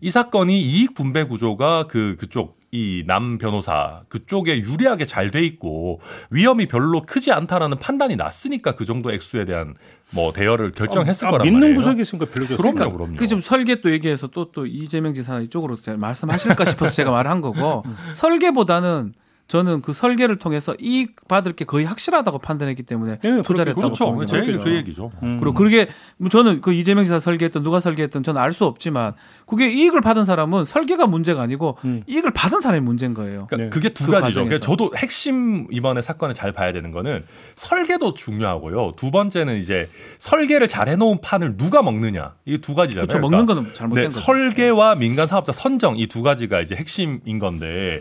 이 0.00 0.10
사건이 0.10 0.60
이익 0.60 0.94
분배 0.94 1.24
구조가 1.24 1.86
그 1.88 2.16
그쪽 2.18 2.58
이 2.72 3.04
남 3.06 3.38
변호사 3.38 4.02
그쪽에 4.08 4.58
유리하게 4.58 5.04
잘 5.06 5.30
돼 5.30 5.42
있고 5.44 6.00
위험이 6.30 6.66
별로 6.66 7.02
크지 7.02 7.32
않다라는 7.32 7.78
판단이 7.78 8.16
났으니까 8.16 8.72
그 8.74 8.84
정도 8.84 9.12
액수에 9.12 9.44
대한 9.44 9.74
뭐 10.10 10.32
대여를 10.32 10.72
결정했을 10.72 11.28
아, 11.28 11.30
거란 11.32 11.44
믿는 11.46 11.60
말이에요. 11.60 11.76
구석이 11.76 12.00
있으니까 12.00 12.26
빌려줬어요. 12.26 12.56
그럼요, 12.58 12.74
그러니까 12.76 12.96
그럼요. 12.96 13.16
그좀 13.16 13.40
설계 13.40 13.80
또 13.80 13.90
얘기해서 13.90 14.26
또 14.28 14.50
또 14.52 14.66
이재명 14.66 15.14
지사 15.14 15.38
이쪽으로 15.40 15.76
말씀하실까 15.96 16.64
싶어서 16.64 16.90
제가 16.92 17.10
말한 17.10 17.40
거고 17.40 17.84
설계보다는 18.14 19.14
저는 19.48 19.80
그 19.80 19.92
설계를 19.92 20.36
통해서 20.38 20.74
이익 20.80 21.28
받을 21.28 21.52
게 21.52 21.64
거의 21.64 21.84
확실하다고 21.84 22.38
판단했기 22.38 22.82
때문에 22.82 23.18
네, 23.20 23.42
투자를 23.42 23.70
했다고 23.70 23.88
그렇죠. 23.94 24.06
봅니다. 24.06 24.32
제 24.32 24.40
얘기 24.42 24.58
그 24.58 24.74
얘기죠. 24.74 25.12
음. 25.22 25.38
그리고 25.38 25.54
그게 25.54 25.86
뭐 26.16 26.28
저는 26.28 26.60
그 26.60 26.72
이재명 26.72 27.04
지사 27.04 27.20
설계했던 27.20 27.62
누가 27.62 27.78
설계했던 27.78 28.24
저는 28.24 28.40
알 28.40 28.52
수 28.52 28.64
없지만 28.64 29.12
그게 29.46 29.68
이익을 29.70 30.00
받은 30.00 30.24
사람은 30.24 30.64
설계가 30.64 31.06
문제가 31.06 31.42
아니고 31.42 31.76
음. 31.84 32.02
이익을 32.06 32.32
받은 32.32 32.60
사람이 32.60 32.80
문제인 32.84 33.12
거예요. 33.14 33.46
그러니까 33.48 33.56
네. 33.56 33.68
그게 33.68 33.90
두 33.90 34.06
그 34.06 34.12
가지죠. 34.12 34.44
그러니까 34.44 34.64
저도 34.66 34.92
핵심 34.96 35.66
이번에 35.70 36.00
사건을 36.02 36.34
잘 36.34 36.52
봐야 36.52 36.72
되는 36.72 36.90
거는 36.90 37.24
설계도 37.54 38.14
중요하고요. 38.14 38.94
두 38.96 39.10
번째는 39.10 39.58
이제 39.58 39.88
설계를 40.18 40.68
잘 40.68 40.88
해놓은 40.88 41.20
판을 41.20 41.56
누가 41.56 41.82
먹느냐 41.82 42.34
이두 42.46 42.74
가지잖아요. 42.74 43.06
그렇죠. 43.06 43.20
먹는 43.20 43.46
거는 43.46 43.74
잘못된 43.74 44.02
네, 44.02 44.08
거죠. 44.08 44.20
설계와 44.20 44.94
민간 44.96 45.26
사업자 45.26 45.52
선정 45.52 45.96
이 45.98 46.06
두 46.08 46.22
가지가 46.22 46.62
이제 46.62 46.74
핵심인 46.74 47.38
건데 47.38 47.98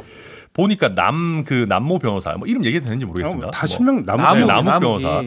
보니까 0.56 0.96
남 0.96 1.44
그 1.46 1.66
남모 1.68 2.00
변호사 2.00 2.32
뭐 2.34 2.48
이름 2.48 2.64
얘기해도 2.66 2.86
되는지 2.86 3.06
모르겠습니다. 3.06 3.48
어, 3.48 3.52
다 3.52 3.68
실명 3.68 3.96
뭐. 3.96 4.04
나무, 4.06 4.40
네, 4.40 4.46
나무, 4.46 4.70
나무 4.70 4.80
변호사. 5.00 5.22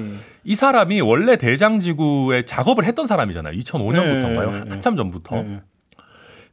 이 0.44 0.54
사람이 0.54 1.00
원래 1.02 1.36
대장지구에 1.36 2.44
작업을 2.46 2.84
했던 2.84 3.06
사람이잖아요. 3.06 3.54
2005년부터인가요? 3.58 4.50
네, 4.52 4.64
네, 4.64 4.70
한참 4.70 4.96
전부터. 4.96 5.36
네. 5.42 5.60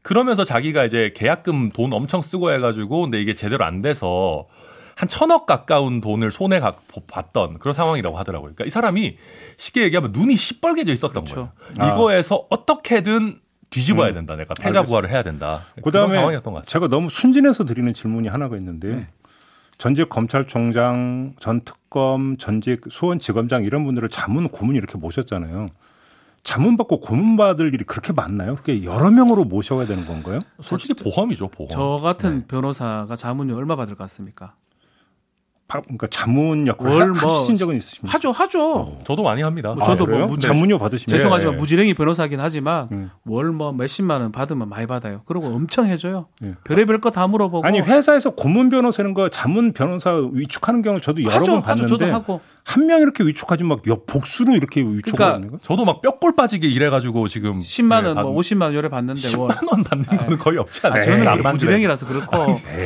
그러면서 0.01 0.43
자기가 0.43 0.85
이제 0.85 1.13
계약금 1.15 1.71
돈 1.71 1.91
엄청 1.93 2.21
쓰고 2.21 2.51
해가지고 2.51 3.03
근데 3.03 3.19
이게 3.21 3.33
제대로 3.33 3.63
안 3.65 3.81
돼서 3.81 4.45
한 4.95 5.09
천억 5.09 5.45
가까운 5.45 5.99
돈을 6.01 6.29
손에 6.31 6.61
받던 7.07 7.59
그런 7.59 7.73
상황이라고 7.73 8.17
하더라고요. 8.17 8.53
그러니까 8.53 8.65
이 8.65 8.69
사람이 8.69 9.17
쉽게 9.57 9.83
얘기하면 9.83 10.11
눈이 10.13 10.35
시뻘개져 10.35 10.91
있었던 10.93 11.23
그렇죠. 11.25 11.35
거예요. 11.35 11.49
아. 11.79 11.93
이거에서 11.93 12.45
어떻게든 12.49 13.39
뒤집어야 13.75 14.09
음. 14.09 14.13
된다. 14.13 14.35
내가 14.37 14.53
패자 14.53 14.83
부활을 14.83 15.09
해야 15.09 15.21
된다. 15.21 15.63
그다음에 15.83 16.39
제가 16.65 16.87
너무 16.87 17.09
순진해서 17.09 17.65
드리는 17.65 17.93
질문이 17.93 18.29
하나가 18.29 18.55
있는데 18.55 18.95
네. 18.95 19.07
전직 19.77 20.07
검찰총장, 20.07 21.33
전 21.39 21.61
특검, 21.61 22.37
전직 22.37 22.83
수원지검장 22.89 23.65
이런 23.65 23.83
분들을 23.83 24.07
자문 24.07 24.47
고문 24.47 24.75
이렇게 24.77 24.97
모셨잖아요. 24.97 25.67
자문 26.43 26.77
받고 26.77 27.01
고문 27.01 27.35
받을 27.35 27.73
일이 27.73 27.83
그렇게 27.83 28.13
많나요? 28.13 28.55
그게 28.55 28.83
여러 28.83 29.09
명으로 29.11 29.43
모셔야 29.43 29.85
되는 29.85 30.05
건가요? 30.05 30.39
솔직히 30.61 30.93
보험이죠, 30.93 31.49
보험. 31.49 31.69
저 31.71 31.99
같은 32.01 32.39
네. 32.41 32.45
변호사가 32.47 33.15
자문료 33.15 33.57
얼마 33.57 33.75
받을 33.75 33.95
것 33.95 34.03
같습니까? 34.05 34.53
그러니까 35.67 36.05
자문 36.11 36.67
역할을 36.67 37.13
뭐 37.13 37.39
하신 37.41 37.57
적은 37.57 37.75
있으십니까? 37.77 38.13
하죠, 38.13 38.31
하죠. 38.31 38.75
어, 38.75 38.99
저도 39.03 39.23
많이 39.23 39.41
합니다. 39.41 39.73
뭐 39.73 39.83
저도 39.83 40.05
아, 40.15 40.25
뭐 40.27 40.37
자문료 40.37 40.77
받으시면 40.77 41.17
죄송하지만 41.17 41.55
네. 41.55 41.59
무지랭이 41.59 41.95
변호사긴 41.95 42.39
하지만 42.39 42.87
음. 42.91 43.09
월뭐 43.25 43.73
몇십만 43.73 44.21
원 44.21 44.31
받으면 44.31 44.69
많이 44.69 44.85
받아요. 44.85 45.23
그리고 45.25 45.47
엄청 45.47 45.87
해줘요. 45.87 46.27
네. 46.39 46.53
별의별 46.65 47.01
거 47.01 47.09
다 47.09 47.25
물어보고. 47.27 47.65
아니 47.65 47.79
회사에서 47.79 48.31
고문 48.35 48.69
변호사는 48.69 49.13
거 49.15 49.29
자문 49.29 49.73
변호사 49.73 50.13
위축하는 50.33 50.81
경우 50.83 51.01
저도 51.01 51.23
여러 51.23 51.33
하죠, 51.33 51.51
번 51.53 51.61
봤는데 51.63 51.81
하죠, 51.93 51.97
저도 51.97 52.13
하고. 52.13 52.41
한 52.67 52.87
명 52.87 52.99
이렇게 53.01 53.23
위축하지 53.23 53.63
막 53.63 53.83
복수로 54.07 54.55
이렇게 54.55 54.81
위축하는 54.81 55.41
그러니까 55.41 55.57
거. 55.57 55.63
저도 55.63 55.85
막 55.85 56.01
뼈골 56.01 56.35
빠지게 56.35 56.67
일해가지고 56.67 57.27
지금 57.27 57.59
10만 57.59 58.05
원, 58.05 58.15
네, 58.15 58.21
뭐 58.23 58.35
50만 58.35 58.61
원 58.63 58.73
요래 58.73 58.89
받는데 58.89 59.21
10만 59.21 59.71
원 59.71 59.83
받는 59.83 60.05
거는 60.05 60.37
거의 60.39 60.57
없지 60.57 60.81
않아요. 60.87 61.01
아, 61.01 61.05
저는 61.05 61.27
안 61.27 61.43
부지랭이라서 61.53 62.07
그렇고 62.07 62.35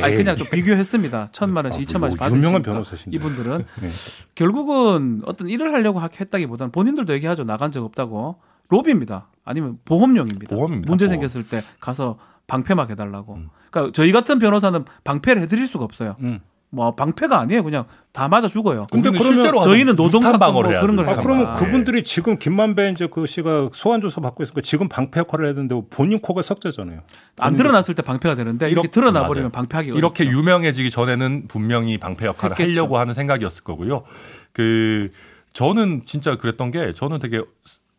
아니, 0.02 0.16
그냥 0.16 0.36
좀 0.36 0.48
비교했습니다. 0.50 1.30
천만 1.32 1.64
원씩, 1.64 1.80
아, 1.80 1.82
이천만 1.82 2.08
원씩 2.10 2.20
받으 2.20 2.34
유명한 2.36 2.62
변호사신데 2.62 3.16
이분들은 3.16 3.64
네. 3.80 3.88
결국은 4.34 5.22
어떤 5.24 5.48
일을 5.48 5.72
하려고 5.72 6.00
했다기보다는 6.02 6.72
본인들도 6.72 7.12
얘기하죠. 7.14 7.44
나간 7.44 7.70
적 7.72 7.84
없다고 7.84 8.36
로비입니다. 8.68 9.28
아니면 9.44 9.78
보험용입니다. 9.84 10.54
보험입니다. 10.54 10.90
문제 10.90 11.06
보험. 11.06 11.14
생겼을 11.20 11.48
때 11.48 11.62
가서 11.80 12.18
방패막 12.46 12.90
해달라고. 12.90 13.34
음. 13.34 13.48
그러니까 13.70 13.92
저희 13.94 14.12
같은 14.12 14.38
변호사는 14.38 14.84
방패를 15.04 15.42
해드릴 15.42 15.66
수가 15.66 15.84
없어요. 15.84 16.16
음. 16.20 16.40
뭐 16.72 16.94
방패가 16.94 17.38
아니에요. 17.38 17.64
그냥 17.64 17.84
다 18.12 18.28
맞아 18.28 18.46
죽어요. 18.46 18.86
근데 18.92 19.10
그러면 19.10 19.34
실제로 19.34 19.60
저희는 19.62 19.96
노동 19.96 20.22
방어를 20.22 20.70
뭐 20.70 20.80
그런 20.80 20.96
걸 20.96 21.08
아, 21.08 21.16
그러면 21.16 21.54
그분들이 21.54 22.04
지금 22.04 22.38
김만배 22.38 22.90
이제 22.90 23.08
그 23.08 23.26
씨가 23.26 23.70
소환 23.72 24.00
조사 24.00 24.20
받고 24.20 24.44
있으니까 24.44 24.60
지금 24.60 24.88
방패 24.88 25.20
역할을 25.20 25.54
되는데 25.54 25.80
본인 25.90 26.20
코가 26.20 26.42
석자잖아요. 26.42 27.00
안 27.38 27.56
드러났을 27.56 27.94
때 27.96 28.02
방패가 28.02 28.36
되는데 28.36 28.70
이렇게 28.70 28.88
드러나 28.88 29.26
버리면 29.26 29.50
방패하기 29.50 29.88
이렇게 29.88 30.24
어렵죠. 30.24 30.38
유명해지기 30.38 30.90
전에는 30.90 31.48
분명히 31.48 31.98
방패 31.98 32.26
역할을 32.26 32.52
했겠죠. 32.52 32.70
하려고 32.70 32.98
하는 32.98 33.14
생각이었을 33.14 33.64
거고요. 33.64 34.04
그 34.52 35.10
저는 35.52 36.02
진짜 36.06 36.36
그랬던 36.36 36.70
게 36.70 36.92
저는 36.94 37.18
되게 37.18 37.42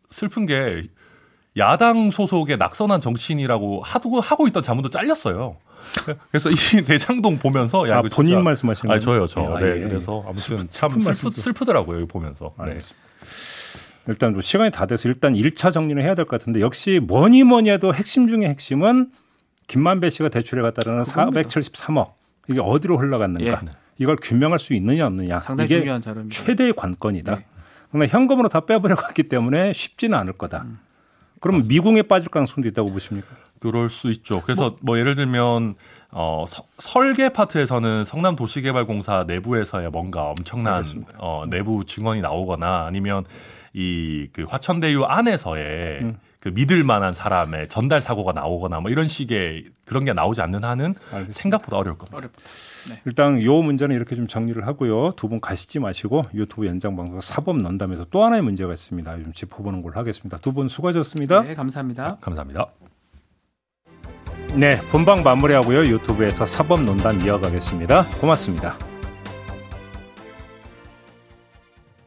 슬픈 0.08 0.46
게 0.46 0.84
야당 1.58 2.10
소속의 2.10 2.56
낙선한 2.56 3.02
정치인이라고 3.02 3.82
하고 3.82 4.20
하고 4.20 4.48
있던 4.48 4.62
자문도 4.62 4.88
잘렸어요. 4.88 5.56
그래서 6.30 6.50
이 6.50 6.54
대장동 6.84 7.38
보면서 7.38 7.88
야, 7.88 7.98
아, 7.98 8.02
본인 8.02 8.32
진짜, 8.32 8.40
말씀하시는 8.42 8.88
거예요? 8.88 8.96
아, 8.96 9.00
저요, 9.00 9.26
저. 9.26 9.56
아, 9.56 9.60
네, 9.60 9.76
예, 9.76 9.80
그래서 9.80 10.24
아무튼 10.26 10.66
참 10.70 10.98
슬프, 11.00 11.30
슬프더라고요, 11.30 12.06
보면서. 12.06 12.54
네. 12.64 12.78
일단 14.08 14.32
뭐 14.32 14.42
시간이 14.42 14.70
다 14.72 14.86
돼서 14.86 15.08
일단 15.08 15.34
1차 15.34 15.70
정리를 15.72 16.02
해야 16.02 16.14
될 16.14 16.24
것 16.24 16.38
같은데 16.40 16.60
역시 16.60 17.00
뭐니 17.02 17.44
뭐니 17.44 17.70
해도 17.70 17.94
핵심 17.94 18.26
중의 18.26 18.48
핵심은 18.48 19.10
김만배 19.68 20.10
씨가 20.10 20.28
대출에 20.28 20.60
갔다는 20.62 21.04
473억 21.04 22.12
이게 22.48 22.60
어디로 22.60 22.98
흘러갔는가 22.98 23.46
예. 23.46 23.56
이걸 23.98 24.16
규명할 24.20 24.58
수 24.58 24.74
있느냐 24.74 25.06
없느냐 25.06 25.38
상당히 25.38 25.66
이게 25.66 25.78
중요한 25.80 26.02
자료입니다. 26.02 26.36
최대의 26.44 26.72
관건이다. 26.74 27.36
네. 27.36 27.46
그러나 27.90 28.06
현금으로 28.06 28.48
다 28.48 28.60
빼버려 28.66 28.96
갔기 28.96 29.24
때문에 29.24 29.72
쉽지는 29.72 30.18
않을 30.18 30.32
거다. 30.32 30.62
음. 30.62 30.80
그럼 31.40 31.58
맞습니다. 31.58 31.72
미궁에 31.72 32.02
빠질 32.02 32.28
가능성도 32.30 32.68
있다고 32.70 32.90
보십니까? 32.90 33.28
그럴 33.62 33.88
수 33.88 34.10
있죠. 34.10 34.42
그래서 34.42 34.70
뭐, 34.70 34.78
뭐 34.82 34.98
예를 34.98 35.14
들면 35.14 35.76
어, 36.10 36.44
서, 36.46 36.64
설계 36.78 37.28
파트에서는 37.30 38.04
성남 38.04 38.36
도시개발공사 38.36 39.24
내부에서야 39.26 39.90
뭔가 39.90 40.24
엄청난 40.30 40.82
어, 41.18 41.44
내부 41.48 41.84
증언이 41.84 42.20
나오거나 42.20 42.84
아니면 42.86 43.24
이 43.74 44.28
그 44.32 44.44
화천대유 44.44 45.04
안에서의 45.04 46.00
음. 46.02 46.18
그 46.40 46.48
믿을 46.48 46.82
만한 46.82 47.14
사람의 47.14 47.68
전달 47.68 48.00
사고가 48.02 48.32
나오거나 48.32 48.80
뭐 48.80 48.90
이런 48.90 49.06
식의 49.06 49.66
그런 49.84 50.04
게 50.04 50.12
나오지 50.12 50.42
않는 50.42 50.64
한은 50.64 50.94
알겠습니다. 51.12 51.32
생각보다 51.40 51.76
어려울 51.76 51.96
겁니다. 51.96 52.18
어렵다. 52.18 52.40
네. 52.90 53.00
일단 53.06 53.40
요 53.44 53.62
문제는 53.62 53.94
이렇게 53.94 54.16
좀 54.16 54.26
정리를 54.26 54.66
하고요. 54.66 55.12
두 55.12 55.28
분 55.28 55.40
가시지 55.40 55.78
마시고 55.78 56.22
유튜브 56.34 56.66
연장 56.66 56.96
방송 56.96 57.20
사법 57.20 57.58
논담에서 57.58 58.06
또 58.10 58.24
하나의 58.24 58.42
문제가 58.42 58.72
있습니다. 58.72 59.22
좀 59.22 59.32
짚어보는 59.32 59.82
걸로 59.82 59.94
하겠습니다. 59.94 60.36
두 60.38 60.52
분 60.52 60.68
수고하셨습니다. 60.68 61.42
네, 61.44 61.54
감사합니다. 61.54 62.08
네, 62.08 62.16
감사합니다. 62.20 62.66
네, 64.54 64.76
본방 64.90 65.22
마무리하고요. 65.22 65.86
유튜브에서 65.86 66.44
사법 66.44 66.82
논담 66.82 67.20
이어가겠습니다. 67.22 68.04
고맙습니다. 68.20 68.91